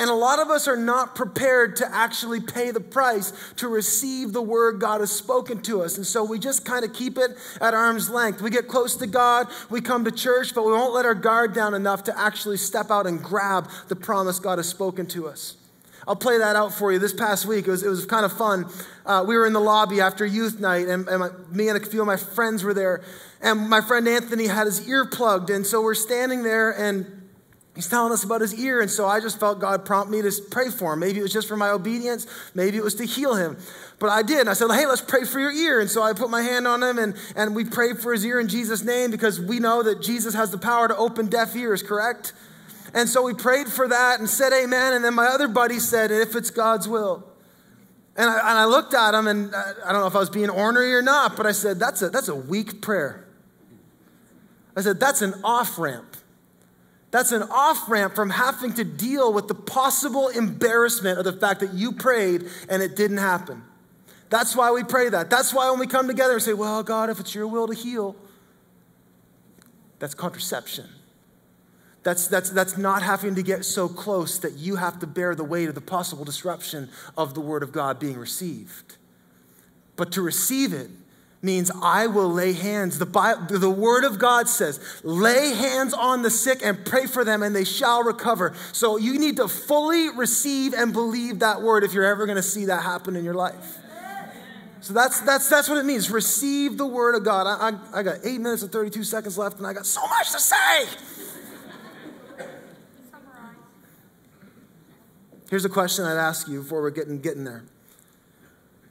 [0.00, 4.32] And a lot of us are not prepared to actually pay the price to receive
[4.32, 5.98] the word God has spoken to us.
[5.98, 8.40] And so we just kind of keep it at arm's length.
[8.40, 11.52] We get close to God, we come to church, but we won't let our guard
[11.52, 15.56] down enough to actually step out and grab the promise God has spoken to us.
[16.08, 16.98] I'll play that out for you.
[16.98, 18.72] This past week, it was, it was kind of fun.
[19.04, 21.86] Uh, we were in the lobby after youth night, and, and my, me and a
[21.86, 23.02] few of my friends were there.
[23.42, 25.50] And my friend Anthony had his ear plugged.
[25.50, 27.19] And so we're standing there, and
[27.80, 30.30] He's telling us about his ear, and so I just felt God prompt me to
[30.50, 30.98] pray for him.
[30.98, 33.56] Maybe it was just for my obedience, maybe it was to heal him.
[33.98, 34.48] But I did.
[34.48, 35.80] I said, hey, let's pray for your ear.
[35.80, 38.38] And so I put my hand on him, and, and we prayed for his ear
[38.38, 41.82] in Jesus' name because we know that Jesus has the power to open deaf ears,
[41.82, 42.34] correct?
[42.92, 44.92] And so we prayed for that and said amen.
[44.92, 47.26] And then my other buddy said, if it's God's will.
[48.14, 50.28] And I, and I looked at him, and uh, I don't know if I was
[50.28, 53.26] being ornery or not, but I said, that's a, that's a weak prayer.
[54.76, 56.09] I said, that's an off ramp.
[57.10, 61.60] That's an off ramp from having to deal with the possible embarrassment of the fact
[61.60, 63.62] that you prayed and it didn't happen.
[64.28, 65.28] That's why we pray that.
[65.28, 67.74] That's why when we come together and say, Well, God, if it's your will to
[67.74, 68.14] heal,
[69.98, 70.86] that's contraception.
[72.02, 75.44] That's, that's, that's not having to get so close that you have to bear the
[75.44, 78.96] weight of the possible disruption of the Word of God being received.
[79.96, 80.88] But to receive it
[81.42, 82.98] means I will lay hands.
[82.98, 87.24] The, Bible, the Word of God says, lay hands on the sick and pray for
[87.24, 88.54] them, and they shall recover.
[88.72, 92.42] So you need to fully receive and believe that Word if you're ever going to
[92.42, 93.78] see that happen in your life.
[94.82, 96.10] So that's, that's, that's what it means.
[96.10, 97.46] Receive the Word of God.
[97.46, 100.32] I, I, I got eight minutes and 32 seconds left, and I got so much
[100.32, 100.86] to say.
[105.50, 107.64] Here's a question I'd ask you before we're getting, getting there.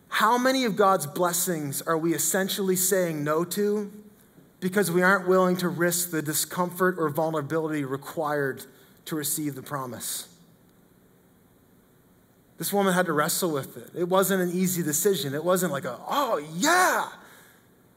[0.10, 3.92] How many of God's blessings are we essentially saying no to
[4.60, 8.66] because we aren't willing to risk the discomfort or vulnerability required
[9.06, 10.28] to receive the promise?
[12.58, 13.92] This woman had to wrestle with it.
[13.98, 15.34] It wasn't an easy decision.
[15.34, 17.08] It wasn't like a, oh, yeah.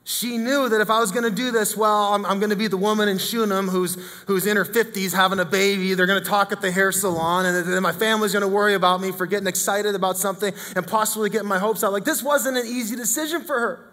[0.05, 2.57] She knew that if I was going to do this, well, I'm, I'm going to
[2.57, 3.95] be the woman in Shunem who's,
[4.27, 5.95] who's in her 50s having a baby.
[5.95, 8.75] They're going to talk at the hair salon, and then my family's going to worry
[8.75, 11.93] about me for getting excited about something and possibly getting my hopes out.
[11.93, 13.93] Like, this wasn't an easy decision for her.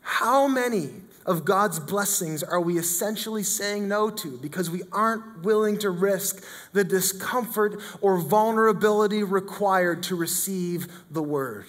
[0.00, 0.90] How many
[1.26, 6.42] of God's blessings are we essentially saying no to because we aren't willing to risk
[6.72, 11.66] the discomfort or vulnerability required to receive the word?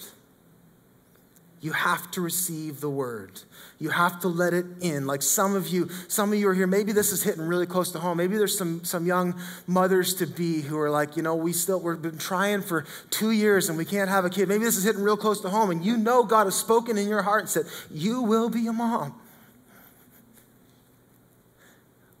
[1.64, 3.40] You have to receive the word.
[3.78, 5.06] You have to let it in.
[5.06, 6.66] Like some of you, some of you are here.
[6.66, 8.18] Maybe this is hitting really close to home.
[8.18, 9.34] Maybe there's some, some young
[9.66, 13.30] mothers to be who are like, you know, we still, we've been trying for two
[13.30, 14.46] years and we can't have a kid.
[14.46, 17.08] Maybe this is hitting real close to home and you know God has spoken in
[17.08, 19.18] your heart and said, You will be a mom.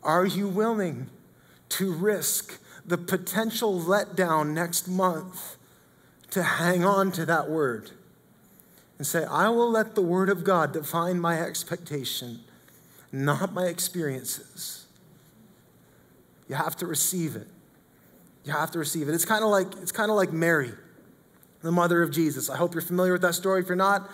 [0.02, 1.10] Are you willing
[1.68, 5.58] to risk the potential letdown next month
[6.30, 7.90] to hang on to that word?
[8.98, 12.40] And say, I will let the Word of God define my expectation,
[13.12, 14.86] not my experiences.
[16.48, 17.48] You have to receive it.
[18.44, 19.14] You have to receive it.
[19.14, 20.72] It's kind of like it's kind of like Mary,
[21.62, 22.50] the mother of Jesus.
[22.50, 23.62] I hope you're familiar with that story.
[23.62, 24.10] If you're not,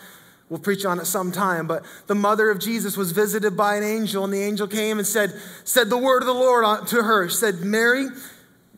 [0.49, 1.67] we'll preach on it sometime.
[1.67, 5.07] But the mother of Jesus was visited by an angel, and the angel came and
[5.07, 8.07] said, said the word of the Lord to her, said, Mary,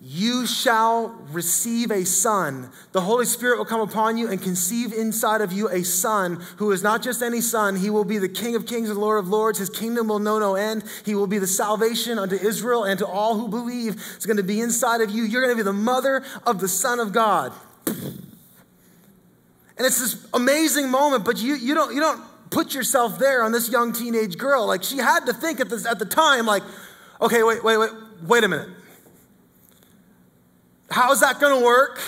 [0.04, 2.72] you shall receive a son.
[2.90, 6.72] The Holy Spirit will come upon you and conceive inside of you a son who
[6.72, 7.76] is not just any son.
[7.76, 9.60] He will be the King of kings and Lord of lords.
[9.60, 10.82] His kingdom will know no end.
[11.04, 13.94] He will be the salvation unto Israel and to all who believe.
[14.16, 15.22] It's going to be inside of you.
[15.22, 17.52] You're going to be the mother of the Son of God.
[17.86, 18.26] And
[19.78, 23.70] it's this amazing moment, but you, you, don't, you don't put yourself there on this
[23.70, 24.66] young teenage girl.
[24.66, 26.64] Like she had to think at, this, at the time, like,
[27.20, 27.90] okay, wait, wait, wait,
[28.26, 28.68] wait a minute
[30.92, 32.00] How's that going to work?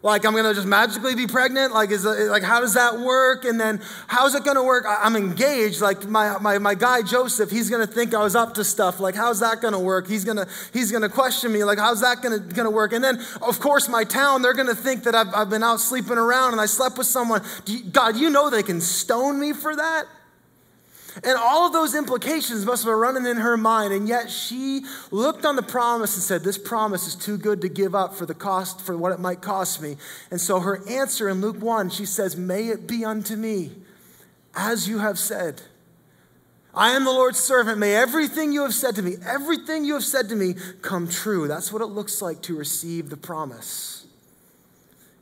[0.00, 1.74] Like I'm gonna just magically be pregnant?
[1.74, 3.44] Like is like how does that work?
[3.44, 4.84] And then how's it gonna work?
[4.86, 5.80] I'm engaged.
[5.80, 9.00] Like my, my my guy Joseph, he's gonna think I was up to stuff.
[9.00, 10.06] Like how's that gonna work?
[10.06, 11.64] He's gonna he's gonna question me.
[11.64, 12.92] Like how's that gonna gonna work?
[12.92, 16.16] And then of course my town, they're gonna think that I've, I've been out sleeping
[16.16, 17.42] around and I slept with someone.
[17.66, 20.04] You, God, you know they can stone me for that.
[21.24, 23.92] And all of those implications must have been running in her mind.
[23.92, 27.68] And yet she looked on the promise and said, This promise is too good to
[27.68, 29.96] give up for the cost, for what it might cost me.
[30.30, 33.72] And so her answer in Luke 1, she says, May it be unto me
[34.54, 35.62] as you have said.
[36.74, 37.78] I am the Lord's servant.
[37.78, 41.48] May everything you have said to me, everything you have said to me, come true.
[41.48, 44.06] That's what it looks like to receive the promise.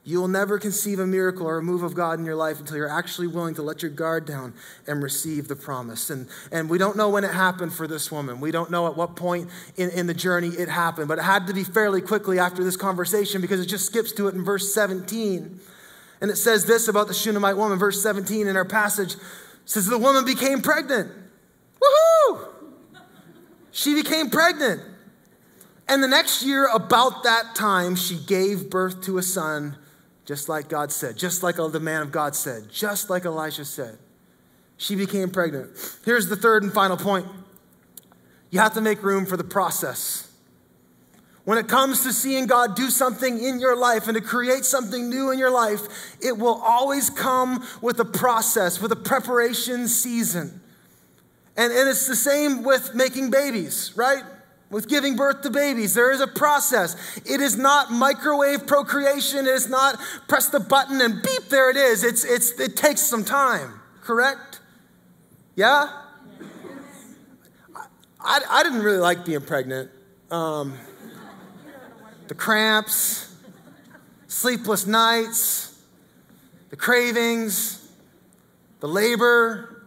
[0.06, 2.76] You will never conceive a miracle or a move of God in your life until
[2.76, 4.54] you're actually willing to let your guard down
[4.86, 6.10] and receive the promise.
[6.10, 8.40] And, and we don't know when it happened for this woman.
[8.40, 11.48] We don't know at what point in, in the journey it happened, but it had
[11.48, 14.72] to be fairly quickly after this conversation because it just skips to it in verse
[14.72, 15.58] 17.
[16.20, 19.16] And it says this about the Shunammite woman, verse 17 in our passage
[19.64, 21.10] says, The woman became pregnant.
[21.82, 22.46] Woohoo!
[23.72, 24.82] She became pregnant.
[25.88, 29.76] And the next year, about that time, she gave birth to a son
[30.26, 33.96] just like God said, just like the man of God said, just like Elisha said.
[34.76, 35.70] She became pregnant.
[36.04, 37.26] Here's the third and final point
[38.50, 40.30] you have to make room for the process.
[41.44, 45.08] When it comes to seeing God do something in your life and to create something
[45.08, 45.80] new in your life,
[46.20, 50.60] it will always come with a process, with a preparation season.
[51.56, 54.24] And, and it's the same with making babies, right?
[54.70, 55.94] With giving birth to babies.
[55.94, 56.96] There is a process.
[57.24, 59.40] It is not microwave procreation.
[59.40, 59.98] It is not
[60.28, 62.02] press the button and beep, there it is.
[62.04, 64.60] It's, it's, it takes some time, correct?
[65.54, 65.88] Yeah?
[68.20, 69.90] I, I didn't really like being pregnant.
[70.30, 70.74] Um,
[72.26, 73.36] the cramps,
[74.26, 75.80] sleepless nights,
[76.70, 77.88] the cravings,
[78.80, 79.84] the labor.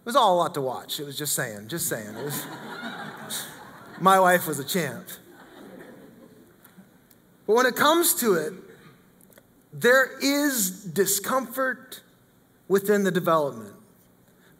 [0.00, 1.00] It was all a lot to watch.
[1.00, 2.14] It was just saying, just saying.
[2.14, 2.46] It was,
[4.00, 5.06] my wife was a champ.
[7.46, 8.52] But when it comes to it,
[9.72, 12.00] there is discomfort
[12.68, 13.74] within the development.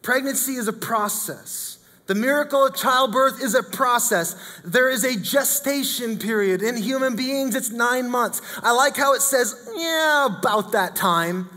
[0.03, 1.79] Pregnancy is a process.
[2.07, 4.35] The miracle of childbirth is a process.
[4.65, 6.63] There is a gestation period.
[6.63, 8.43] In human beings, it's nine months.
[8.63, 11.49] I like how it says, yeah, about that time.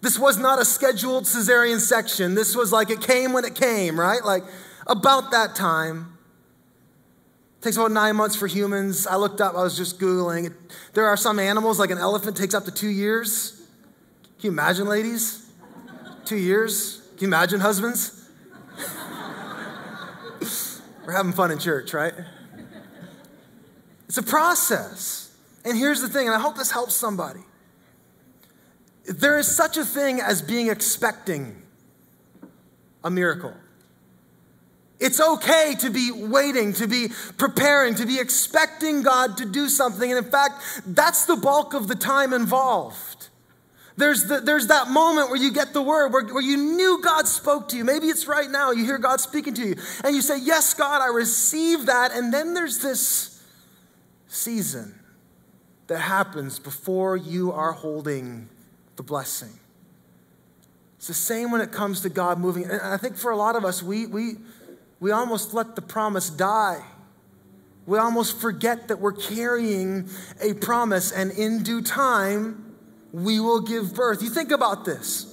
[0.00, 2.34] This was not a scheduled cesarean section.
[2.34, 4.24] This was like it came when it came, right?
[4.24, 4.42] Like
[4.88, 6.11] about that time.
[7.62, 9.06] Takes about nine months for humans.
[9.06, 10.52] I looked up, I was just Googling.
[10.94, 13.62] There are some animals, like an elephant, takes up to two years.
[14.40, 15.48] Can you imagine, ladies?
[16.24, 17.02] Two years?
[17.16, 18.28] Can you imagine, husbands?
[21.06, 22.14] We're having fun in church, right?
[24.08, 25.32] It's a process.
[25.64, 27.44] And here's the thing, and I hope this helps somebody.
[29.04, 31.62] There is such a thing as being expecting
[33.04, 33.54] a miracle.
[35.02, 40.10] It's okay to be waiting, to be preparing, to be expecting God to do something.
[40.10, 43.28] And in fact, that's the bulk of the time involved.
[43.96, 47.26] There's, the, there's that moment where you get the word, where, where you knew God
[47.26, 47.84] spoke to you.
[47.84, 51.02] Maybe it's right now, you hear God speaking to you, and you say, Yes, God,
[51.02, 52.12] I receive that.
[52.12, 53.42] And then there's this
[54.28, 54.98] season
[55.88, 58.48] that happens before you are holding
[58.96, 59.58] the blessing.
[60.96, 62.64] It's the same when it comes to God moving.
[62.64, 64.36] And I think for a lot of us, we, we,
[65.02, 66.80] we almost let the promise die.
[67.86, 70.08] We almost forget that we're carrying
[70.40, 72.76] a promise, and in due time,
[73.12, 74.22] we will give birth.
[74.22, 75.26] You think about this.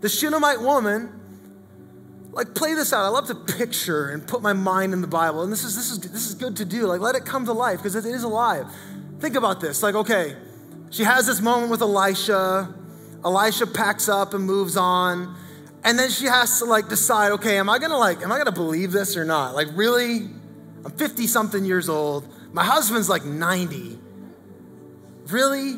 [0.00, 1.12] The Shunammite woman,
[2.32, 3.04] like play this out.
[3.04, 5.90] I love to picture and put my mind in the Bible, and this is this
[5.90, 6.86] is this is good to do.
[6.86, 8.66] Like let it come to life because it is alive.
[9.18, 9.82] Think about this.
[9.82, 10.34] Like okay,
[10.88, 12.74] she has this moment with Elisha.
[13.22, 15.36] Elisha packs up and moves on.
[15.82, 18.52] And then she has to like decide, okay, am I gonna like, am I gonna
[18.52, 19.54] believe this or not?
[19.54, 20.28] Like, really?
[20.84, 22.28] I'm 50 something years old.
[22.52, 23.98] My husband's like 90.
[25.28, 25.76] Really?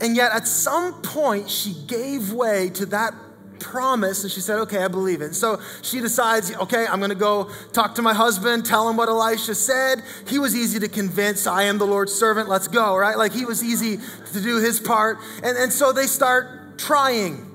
[0.00, 3.14] And yet at some point she gave way to that
[3.58, 5.26] promise and she said, okay, I believe it.
[5.26, 9.08] And so she decides, okay, I'm gonna go talk to my husband, tell him what
[9.08, 10.02] Elisha said.
[10.28, 11.46] He was easy to convince.
[11.46, 13.18] I am the Lord's servant, let's go, right?
[13.18, 13.98] Like he was easy
[14.32, 15.18] to do his part.
[15.42, 17.49] And, and so they start trying.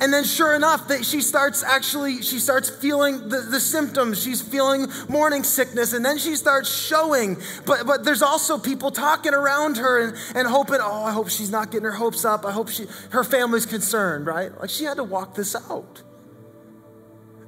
[0.00, 4.22] And then sure enough, that she starts actually, she starts feeling the, the symptoms.
[4.22, 7.36] She's feeling morning sickness, and then she starts showing.
[7.64, 11.50] But but there's also people talking around her and, and hoping, oh, I hope she's
[11.50, 12.44] not getting her hopes up.
[12.44, 14.50] I hope she her family's concerned, right?
[14.58, 16.02] Like she had to walk this out.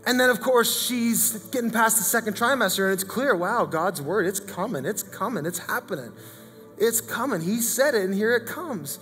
[0.07, 4.01] And then, of course, she's getting past the second trimester, and it's clear wow, God's
[4.01, 6.13] word, it's coming, it's coming, it's happening.
[6.79, 7.41] It's coming.
[7.41, 8.99] He said it, and here it comes.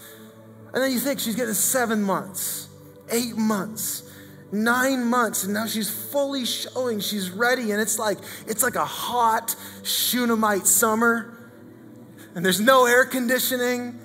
[0.73, 2.69] And then you think she's getting seven months,
[3.11, 4.11] eight months,
[4.53, 7.73] nine months, and now she's fully showing she's ready.
[7.73, 11.51] And it's like it's like a hot Shunammite summer,
[12.35, 14.01] and there's no air conditioning.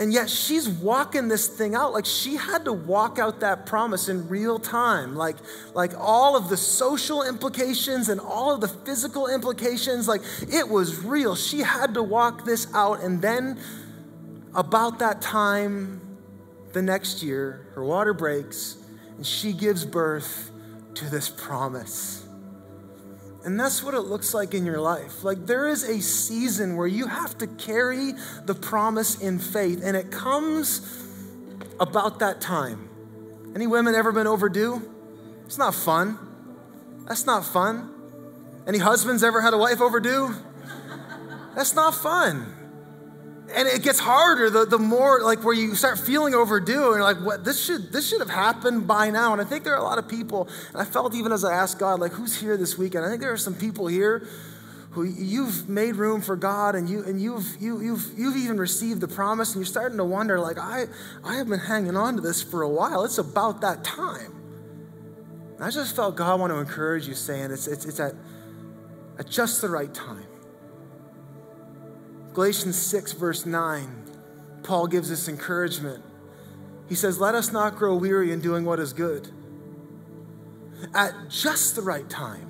[0.00, 1.92] And yet she's walking this thing out.
[1.92, 5.16] Like she had to walk out that promise in real time.
[5.16, 5.34] Like,
[5.74, 11.04] like all of the social implications and all of the physical implications, like it was
[11.04, 11.34] real.
[11.34, 13.00] She had to walk this out.
[13.00, 13.58] And then
[14.54, 16.00] about that time,
[16.72, 18.76] the next year, her water breaks
[19.16, 20.50] and she gives birth
[20.94, 22.24] to this promise.
[23.44, 25.24] And that's what it looks like in your life.
[25.24, 28.12] Like there is a season where you have to carry
[28.44, 31.04] the promise in faith, and it comes
[31.80, 32.88] about that time.
[33.54, 34.82] Any women ever been overdue?
[35.46, 36.18] It's not fun.
[37.06, 37.90] That's not fun.
[38.66, 40.34] Any husbands ever had a wife overdue?
[41.54, 42.57] That's not fun
[43.54, 47.02] and it gets harder the, the more like where you start feeling overdue and you're
[47.02, 47.44] like what?
[47.44, 49.32] This should this should have happened by now.
[49.32, 51.52] And i think there are a lot of people and i felt even as i
[51.52, 53.04] asked god like who's here this weekend?
[53.04, 54.28] I think there are some people here
[54.90, 59.00] who you've made room for god and you and you've you, you've you've even received
[59.00, 60.86] the promise and you're starting to wonder like i
[61.24, 63.04] i have been hanging on to this for a while.
[63.04, 64.34] It's about that time.
[65.56, 68.14] And i just felt god want to encourage you saying it's it's, it's at,
[69.18, 70.27] at just the right time
[72.38, 73.88] Galatians 6, verse 9,
[74.62, 76.04] Paul gives us encouragement.
[76.88, 79.28] He says, Let us not grow weary in doing what is good.
[80.94, 82.48] At just the right time,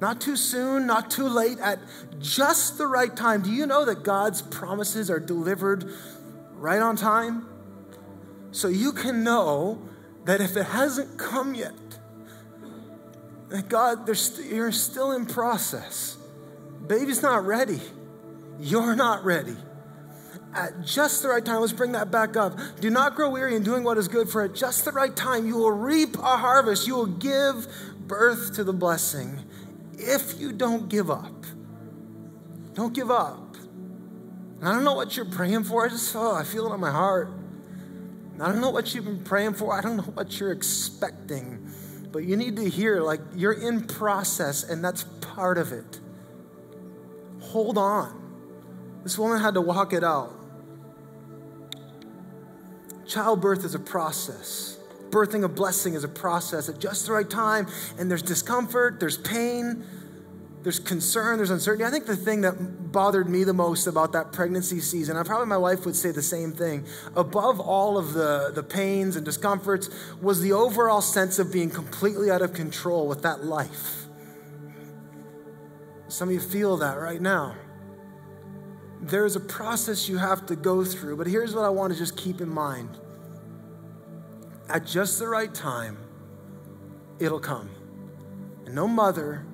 [0.00, 1.78] not too soon, not too late, at
[2.18, 3.42] just the right time.
[3.42, 5.88] Do you know that God's promises are delivered
[6.56, 7.46] right on time?
[8.50, 9.80] So you can know
[10.24, 11.72] that if it hasn't come yet,
[13.50, 16.18] that God, you're still in process.
[16.88, 17.80] Baby's not ready.
[18.60, 19.56] You're not ready.
[20.54, 22.58] At just the right time, let's bring that back up.
[22.80, 25.46] Do not grow weary in doing what is good, for at just the right time,
[25.46, 26.86] you will reap a harvest.
[26.86, 27.66] You will give
[28.06, 29.40] birth to the blessing
[29.98, 31.44] if you don't give up.
[32.74, 33.56] Don't give up.
[34.60, 35.84] And I don't know what you're praying for.
[35.84, 37.32] I just, oh, I feel it in my heart.
[38.40, 39.76] I don't know what you've been praying for.
[39.76, 41.68] I don't know what you're expecting.
[42.12, 46.00] But you need to hear, like, you're in process, and that's part of it.
[47.40, 48.23] Hold on.
[49.04, 50.32] This woman had to walk it out.
[53.06, 54.78] Childbirth is a process.
[55.10, 59.18] Birthing a blessing is a process at just the right time, and there's discomfort, there's
[59.18, 59.84] pain,
[60.62, 61.84] there's concern, there's uncertainty.
[61.84, 65.46] I think the thing that bothered me the most about that pregnancy season, and probably
[65.46, 69.90] my wife would say the same thing, above all of the, the pains and discomforts,
[70.22, 74.06] was the overall sense of being completely out of control with that life.
[76.08, 77.56] Some of you feel that right now
[79.08, 81.16] there's a process you have to go through.
[81.16, 82.98] But here's what I want to just keep in mind
[84.68, 85.98] at just the right time,
[87.18, 87.70] it'll come.
[88.64, 89.44] And no mother,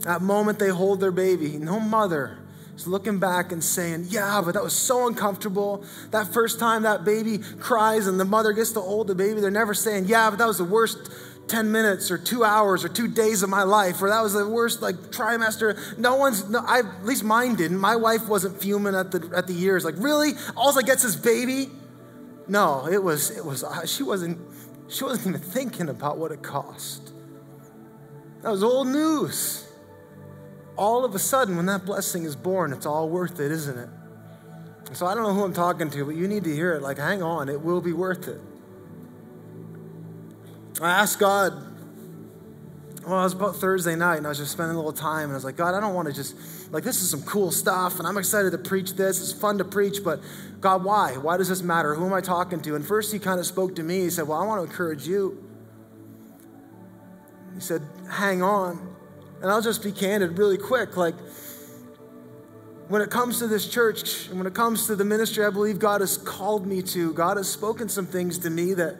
[0.00, 2.38] that moment they hold their baby, no mother
[2.74, 5.84] is looking back and saying, Yeah, but that was so uncomfortable.
[6.10, 9.50] That first time that baby cries and the mother gets to hold the baby, they're
[9.50, 11.10] never saying, Yeah, but that was the worst
[11.48, 14.48] 10 minutes or two hours or two days of my life, or that was the
[14.48, 15.96] worst like trimester.
[15.98, 17.78] No one's, no, I, at least mine didn't.
[17.78, 19.84] My wife wasn't fuming at the, at the years.
[19.84, 20.32] Like, really?
[20.56, 21.70] All I get's is baby?
[22.48, 24.38] No, it was, it was, she wasn't,
[24.88, 27.12] she wasn't even thinking about what it cost.
[28.42, 29.68] That was old news.
[30.76, 33.88] All of a sudden, when that blessing is born, it's all worth it, isn't it?
[34.92, 36.82] So I don't know who I'm talking to, but you need to hear it.
[36.82, 38.40] Like, hang on, it will be worth it.
[40.80, 41.52] I asked God,
[43.06, 45.32] well, it was about Thursday night, and I was just spending a little time, and
[45.32, 46.34] I was like, God, I don't want to just,
[46.72, 49.20] like, this is some cool stuff, and I'm excited to preach this.
[49.20, 50.20] It's fun to preach, but
[50.60, 51.16] God, why?
[51.16, 51.94] Why does this matter?
[51.94, 52.74] Who am I talking to?
[52.74, 54.00] And first, He kind of spoke to me.
[54.00, 55.42] He said, Well, I want to encourage you.
[57.54, 58.96] He said, Hang on.
[59.40, 60.96] And I'll just be candid really quick.
[60.96, 61.14] Like,
[62.88, 65.78] when it comes to this church, and when it comes to the ministry I believe
[65.78, 68.96] God has called me to, God has spoken some things to me that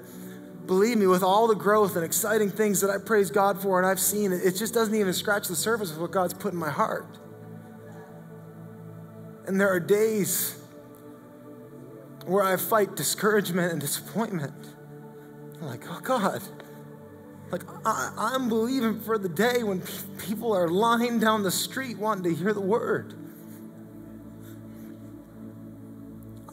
[0.66, 3.86] believe me, with all the growth and exciting things that I praise God for and
[3.86, 6.70] I've seen, it just doesn't even scratch the surface of what God's put in my
[6.70, 7.18] heart.
[9.46, 10.60] And there are days
[12.26, 14.54] where I fight discouragement and disappointment.
[15.60, 16.42] I'm like, oh God,
[17.50, 21.96] like I, am believing for the day when pe- people are lying down the street
[21.96, 23.14] wanting to hear the word.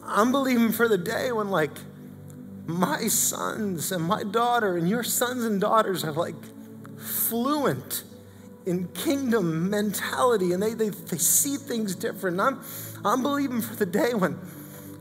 [0.04, 1.72] I'm believing for the day when like
[2.66, 6.36] my sons and my daughter and your sons and daughters are like
[6.98, 8.04] fluent
[8.66, 12.40] in kingdom mentality and they, they, they see things different.
[12.40, 12.62] I'm,
[13.04, 14.40] I'm believing for the day when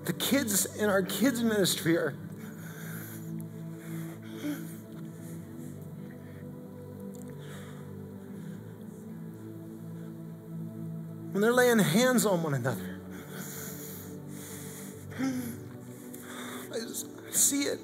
[0.05, 2.15] the kids in our kids' ministry are.
[11.31, 12.93] When they're laying hands on one another.
[17.37, 17.81] See it.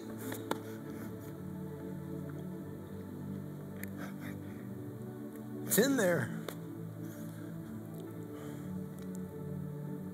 [5.67, 6.31] It's in there.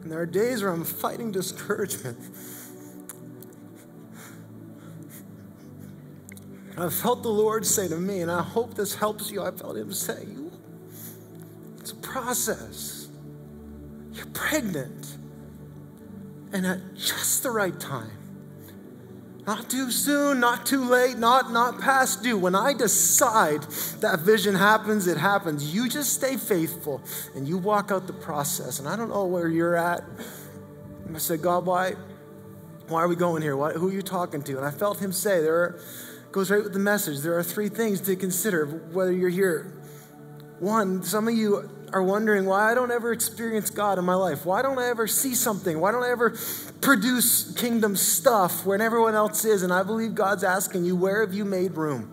[0.03, 2.19] And there are days where I'm fighting discouragement.
[6.77, 9.43] I felt the Lord say to me, and I hope this helps you.
[9.43, 10.27] I felt Him say,
[11.79, 13.09] It's a process.
[14.13, 15.17] You're pregnant.
[16.53, 18.24] And at just the right time,
[19.47, 22.39] not too soon, not too late, not, not past due.
[22.39, 23.63] When I decide
[24.01, 25.75] that vision happens, it happens.
[25.75, 27.03] You just stay faithful
[27.35, 28.79] and you walk out the process.
[28.79, 30.03] And I don't know where you're at.
[31.07, 31.93] And I said, God, why,
[32.89, 33.57] why are we going here?
[33.57, 34.57] Why, who are you talking to?
[34.57, 35.81] And I felt him say, there are,
[36.33, 37.21] goes right with the message.
[37.21, 39.75] There are three things to consider whether you're here.
[40.59, 44.45] One, some of you are wondering why I don't ever experience God in my life.
[44.45, 45.79] Why don't I ever see something?
[45.79, 46.37] Why don't I ever
[46.81, 49.63] produce kingdom stuff when everyone else is?
[49.63, 52.11] And I believe God's asking you, where have you made room?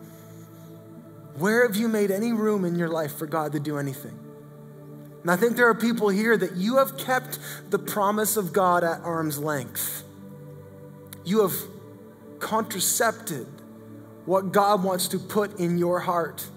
[1.36, 4.20] Where have you made any room in your life for God to do anything?
[5.24, 7.40] And I think there are people here that you have kept
[7.72, 10.04] the promise of God at arm's length.
[11.26, 11.56] You have
[12.40, 13.48] contracepted
[14.26, 16.48] what God wants to put in your heart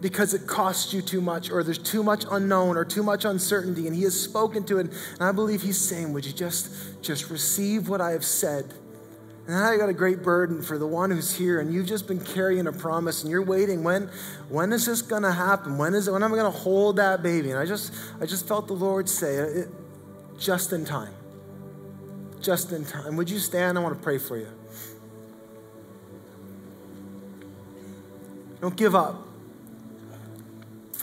[0.00, 3.86] because it costs you too much or there's too much unknown or too much uncertainty
[3.86, 7.30] and he has spoken to it and i believe he's saying would you just just
[7.30, 8.74] receive what i have said?
[9.46, 12.20] And i got a great burden for the one who's here and you've just been
[12.20, 14.10] carrying a promise and you're waiting when
[14.48, 15.78] when is this going to happen?
[15.78, 17.50] When is it when am i going to hold that baby?
[17.50, 19.68] And i just i just felt the lord say uh, it
[20.38, 21.14] just in time.
[22.40, 23.16] Just in time.
[23.16, 23.76] Would you stand?
[23.76, 24.48] I want to pray for you.
[28.60, 29.27] Don't give up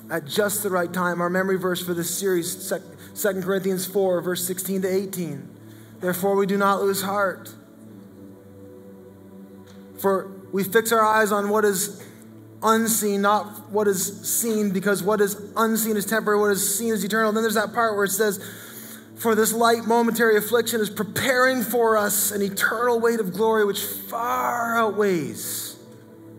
[0.10, 1.22] at just the right time.
[1.22, 5.50] Our memory verse for this series, 2 Corinthians 4, verse 16 to 18.
[6.00, 7.54] Therefore, we do not lose heart.
[10.00, 12.04] For we fix our eyes on what is
[12.62, 17.04] unseen, not what is seen, because what is unseen is temporary, what is seen is
[17.04, 17.32] eternal.
[17.32, 18.44] Then there's that part where it says,
[19.18, 23.82] For this light momentary affliction is preparing for us an eternal weight of glory which
[23.82, 25.78] far outweighs,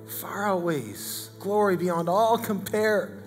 [0.06, 3.22] far outweighs glory beyond all compare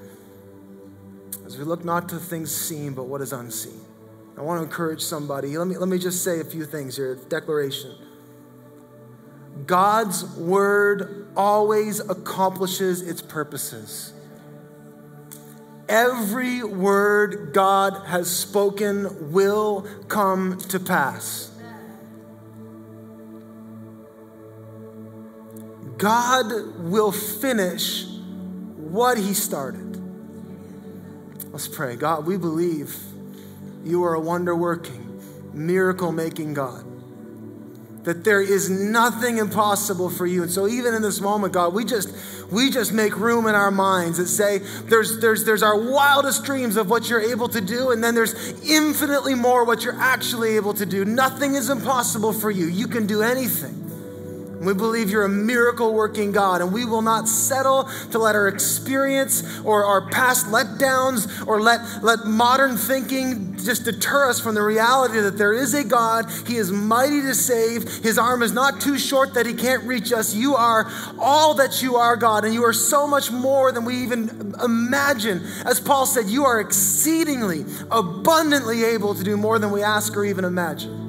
[1.49, 3.81] as we look not to things seen, but what is unseen.
[4.37, 5.57] I want to encourage somebody.
[5.57, 7.15] Let me, let me just say a few things here.
[7.27, 7.95] Declaration.
[9.65, 14.13] God's word always accomplishes its purposes.
[15.89, 21.51] Every word God has spoken will come to pass.
[25.97, 28.05] God will finish
[28.77, 29.88] what he started.
[31.59, 31.97] Let's pray.
[31.97, 32.95] God, we believe
[33.83, 36.85] you are a wonder working, miracle making God.
[38.05, 40.43] That there is nothing impossible for you.
[40.43, 42.15] And so even in this moment, God, we just
[42.49, 46.77] we just make room in our minds that say there's there's there's our wildest dreams
[46.77, 50.73] of what you're able to do, and then there's infinitely more what you're actually able
[50.75, 51.03] to do.
[51.03, 52.67] Nothing is impossible for you.
[52.67, 53.75] You can do anything.
[54.59, 58.47] We believe you're a miracle working God, and we will not settle to let our
[58.47, 64.61] experience or our past letdowns or let, let modern thinking just deter us from the
[64.61, 66.25] reality that there is a God.
[66.47, 67.83] He is mighty to save.
[68.03, 70.33] His arm is not too short that he can't reach us.
[70.33, 73.95] You are all that you are, God, and you are so much more than we
[73.95, 75.41] even imagine.
[75.65, 80.25] As Paul said, you are exceedingly, abundantly able to do more than we ask or
[80.25, 81.08] even imagine.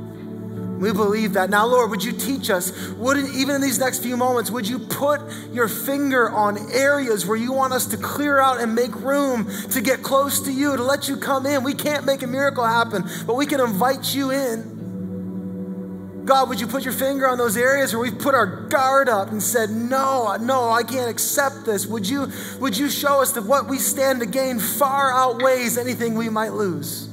[0.81, 1.51] We believe that.
[1.51, 2.73] Now, Lord, would you teach us?
[2.93, 5.21] Would even in these next few moments, would you put
[5.53, 9.83] your finger on areas where you want us to clear out and make room to
[9.83, 11.65] get close to you, to let you come in?
[11.65, 16.25] We can't make a miracle happen, but we can invite you in.
[16.25, 19.33] God, would you put your finger on those areas where we've put our guard up
[19.33, 21.87] and said, No, no, I can't accept this?
[21.87, 26.15] Would you, would you show us that what we stand to gain far outweighs anything
[26.15, 27.10] we might lose?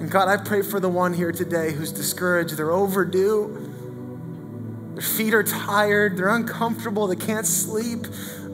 [0.00, 2.56] And God, I pray for the one here today who's discouraged.
[2.56, 3.70] They're overdue.
[4.94, 6.16] Their feet are tired.
[6.16, 7.06] They're uncomfortable.
[7.06, 8.06] They can't sleep.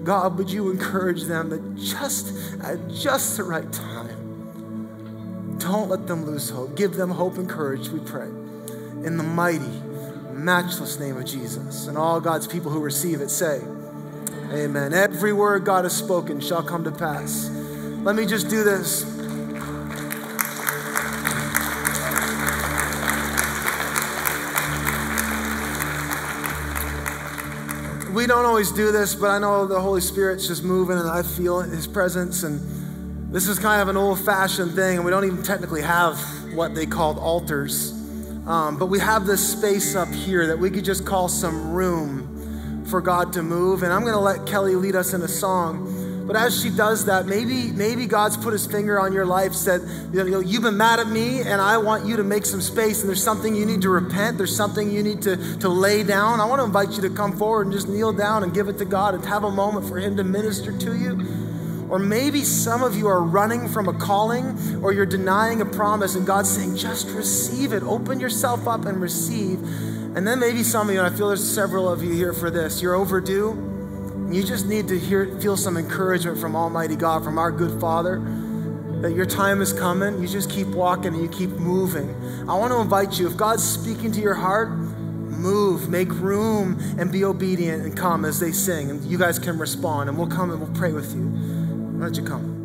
[0.02, 6.26] God, would you encourage them that just at just the right time, don't let them
[6.26, 6.76] lose hope.
[6.76, 8.26] Give them hope and courage, we pray.
[8.26, 9.80] In the mighty,
[10.32, 11.86] matchless name of Jesus.
[11.86, 13.62] And all God's people who receive it say,
[14.52, 14.92] Amen.
[14.92, 17.48] Every word God has spoken shall come to pass.
[17.50, 19.15] Let me just do this.
[28.26, 31.22] We don't always do this, but I know the Holy Spirit's just moving and I
[31.22, 32.42] feel His presence.
[32.42, 36.18] And this is kind of an old fashioned thing, and we don't even technically have
[36.52, 37.92] what they called altars.
[38.44, 42.84] Um, but we have this space up here that we could just call some room
[42.86, 43.84] for God to move.
[43.84, 45.86] And I'm going to let Kelly lead us in a song.
[46.26, 49.82] But as she does that, maybe maybe God's put His finger on your life, said,
[50.12, 53.00] you know, you've been mad at me, and I want you to make some space.
[53.00, 54.36] And there's something you need to repent.
[54.36, 56.40] There's something you need to to lay down.
[56.40, 58.78] I want to invite you to come forward and just kneel down and give it
[58.78, 61.20] to God and have a moment for Him to minister to you.
[61.88, 66.16] Or maybe some of you are running from a calling or you're denying a promise,
[66.16, 67.84] and God's saying, just receive it.
[67.84, 69.62] Open yourself up and receive.
[70.16, 72.50] And then maybe some of you, and I feel there's several of you here for
[72.50, 73.75] this, you're overdue.
[74.30, 78.18] You just need to hear, feel some encouragement from Almighty God, from our good Father,
[79.00, 80.20] that your time is coming.
[80.20, 82.10] You just keep walking and you keep moving.
[82.48, 87.12] I want to invite you, if God's speaking to your heart, move, make room, and
[87.12, 88.90] be obedient and come as they sing.
[88.90, 91.22] And you guys can respond, and we'll come and we'll pray with you.
[91.22, 92.55] Why don't you come?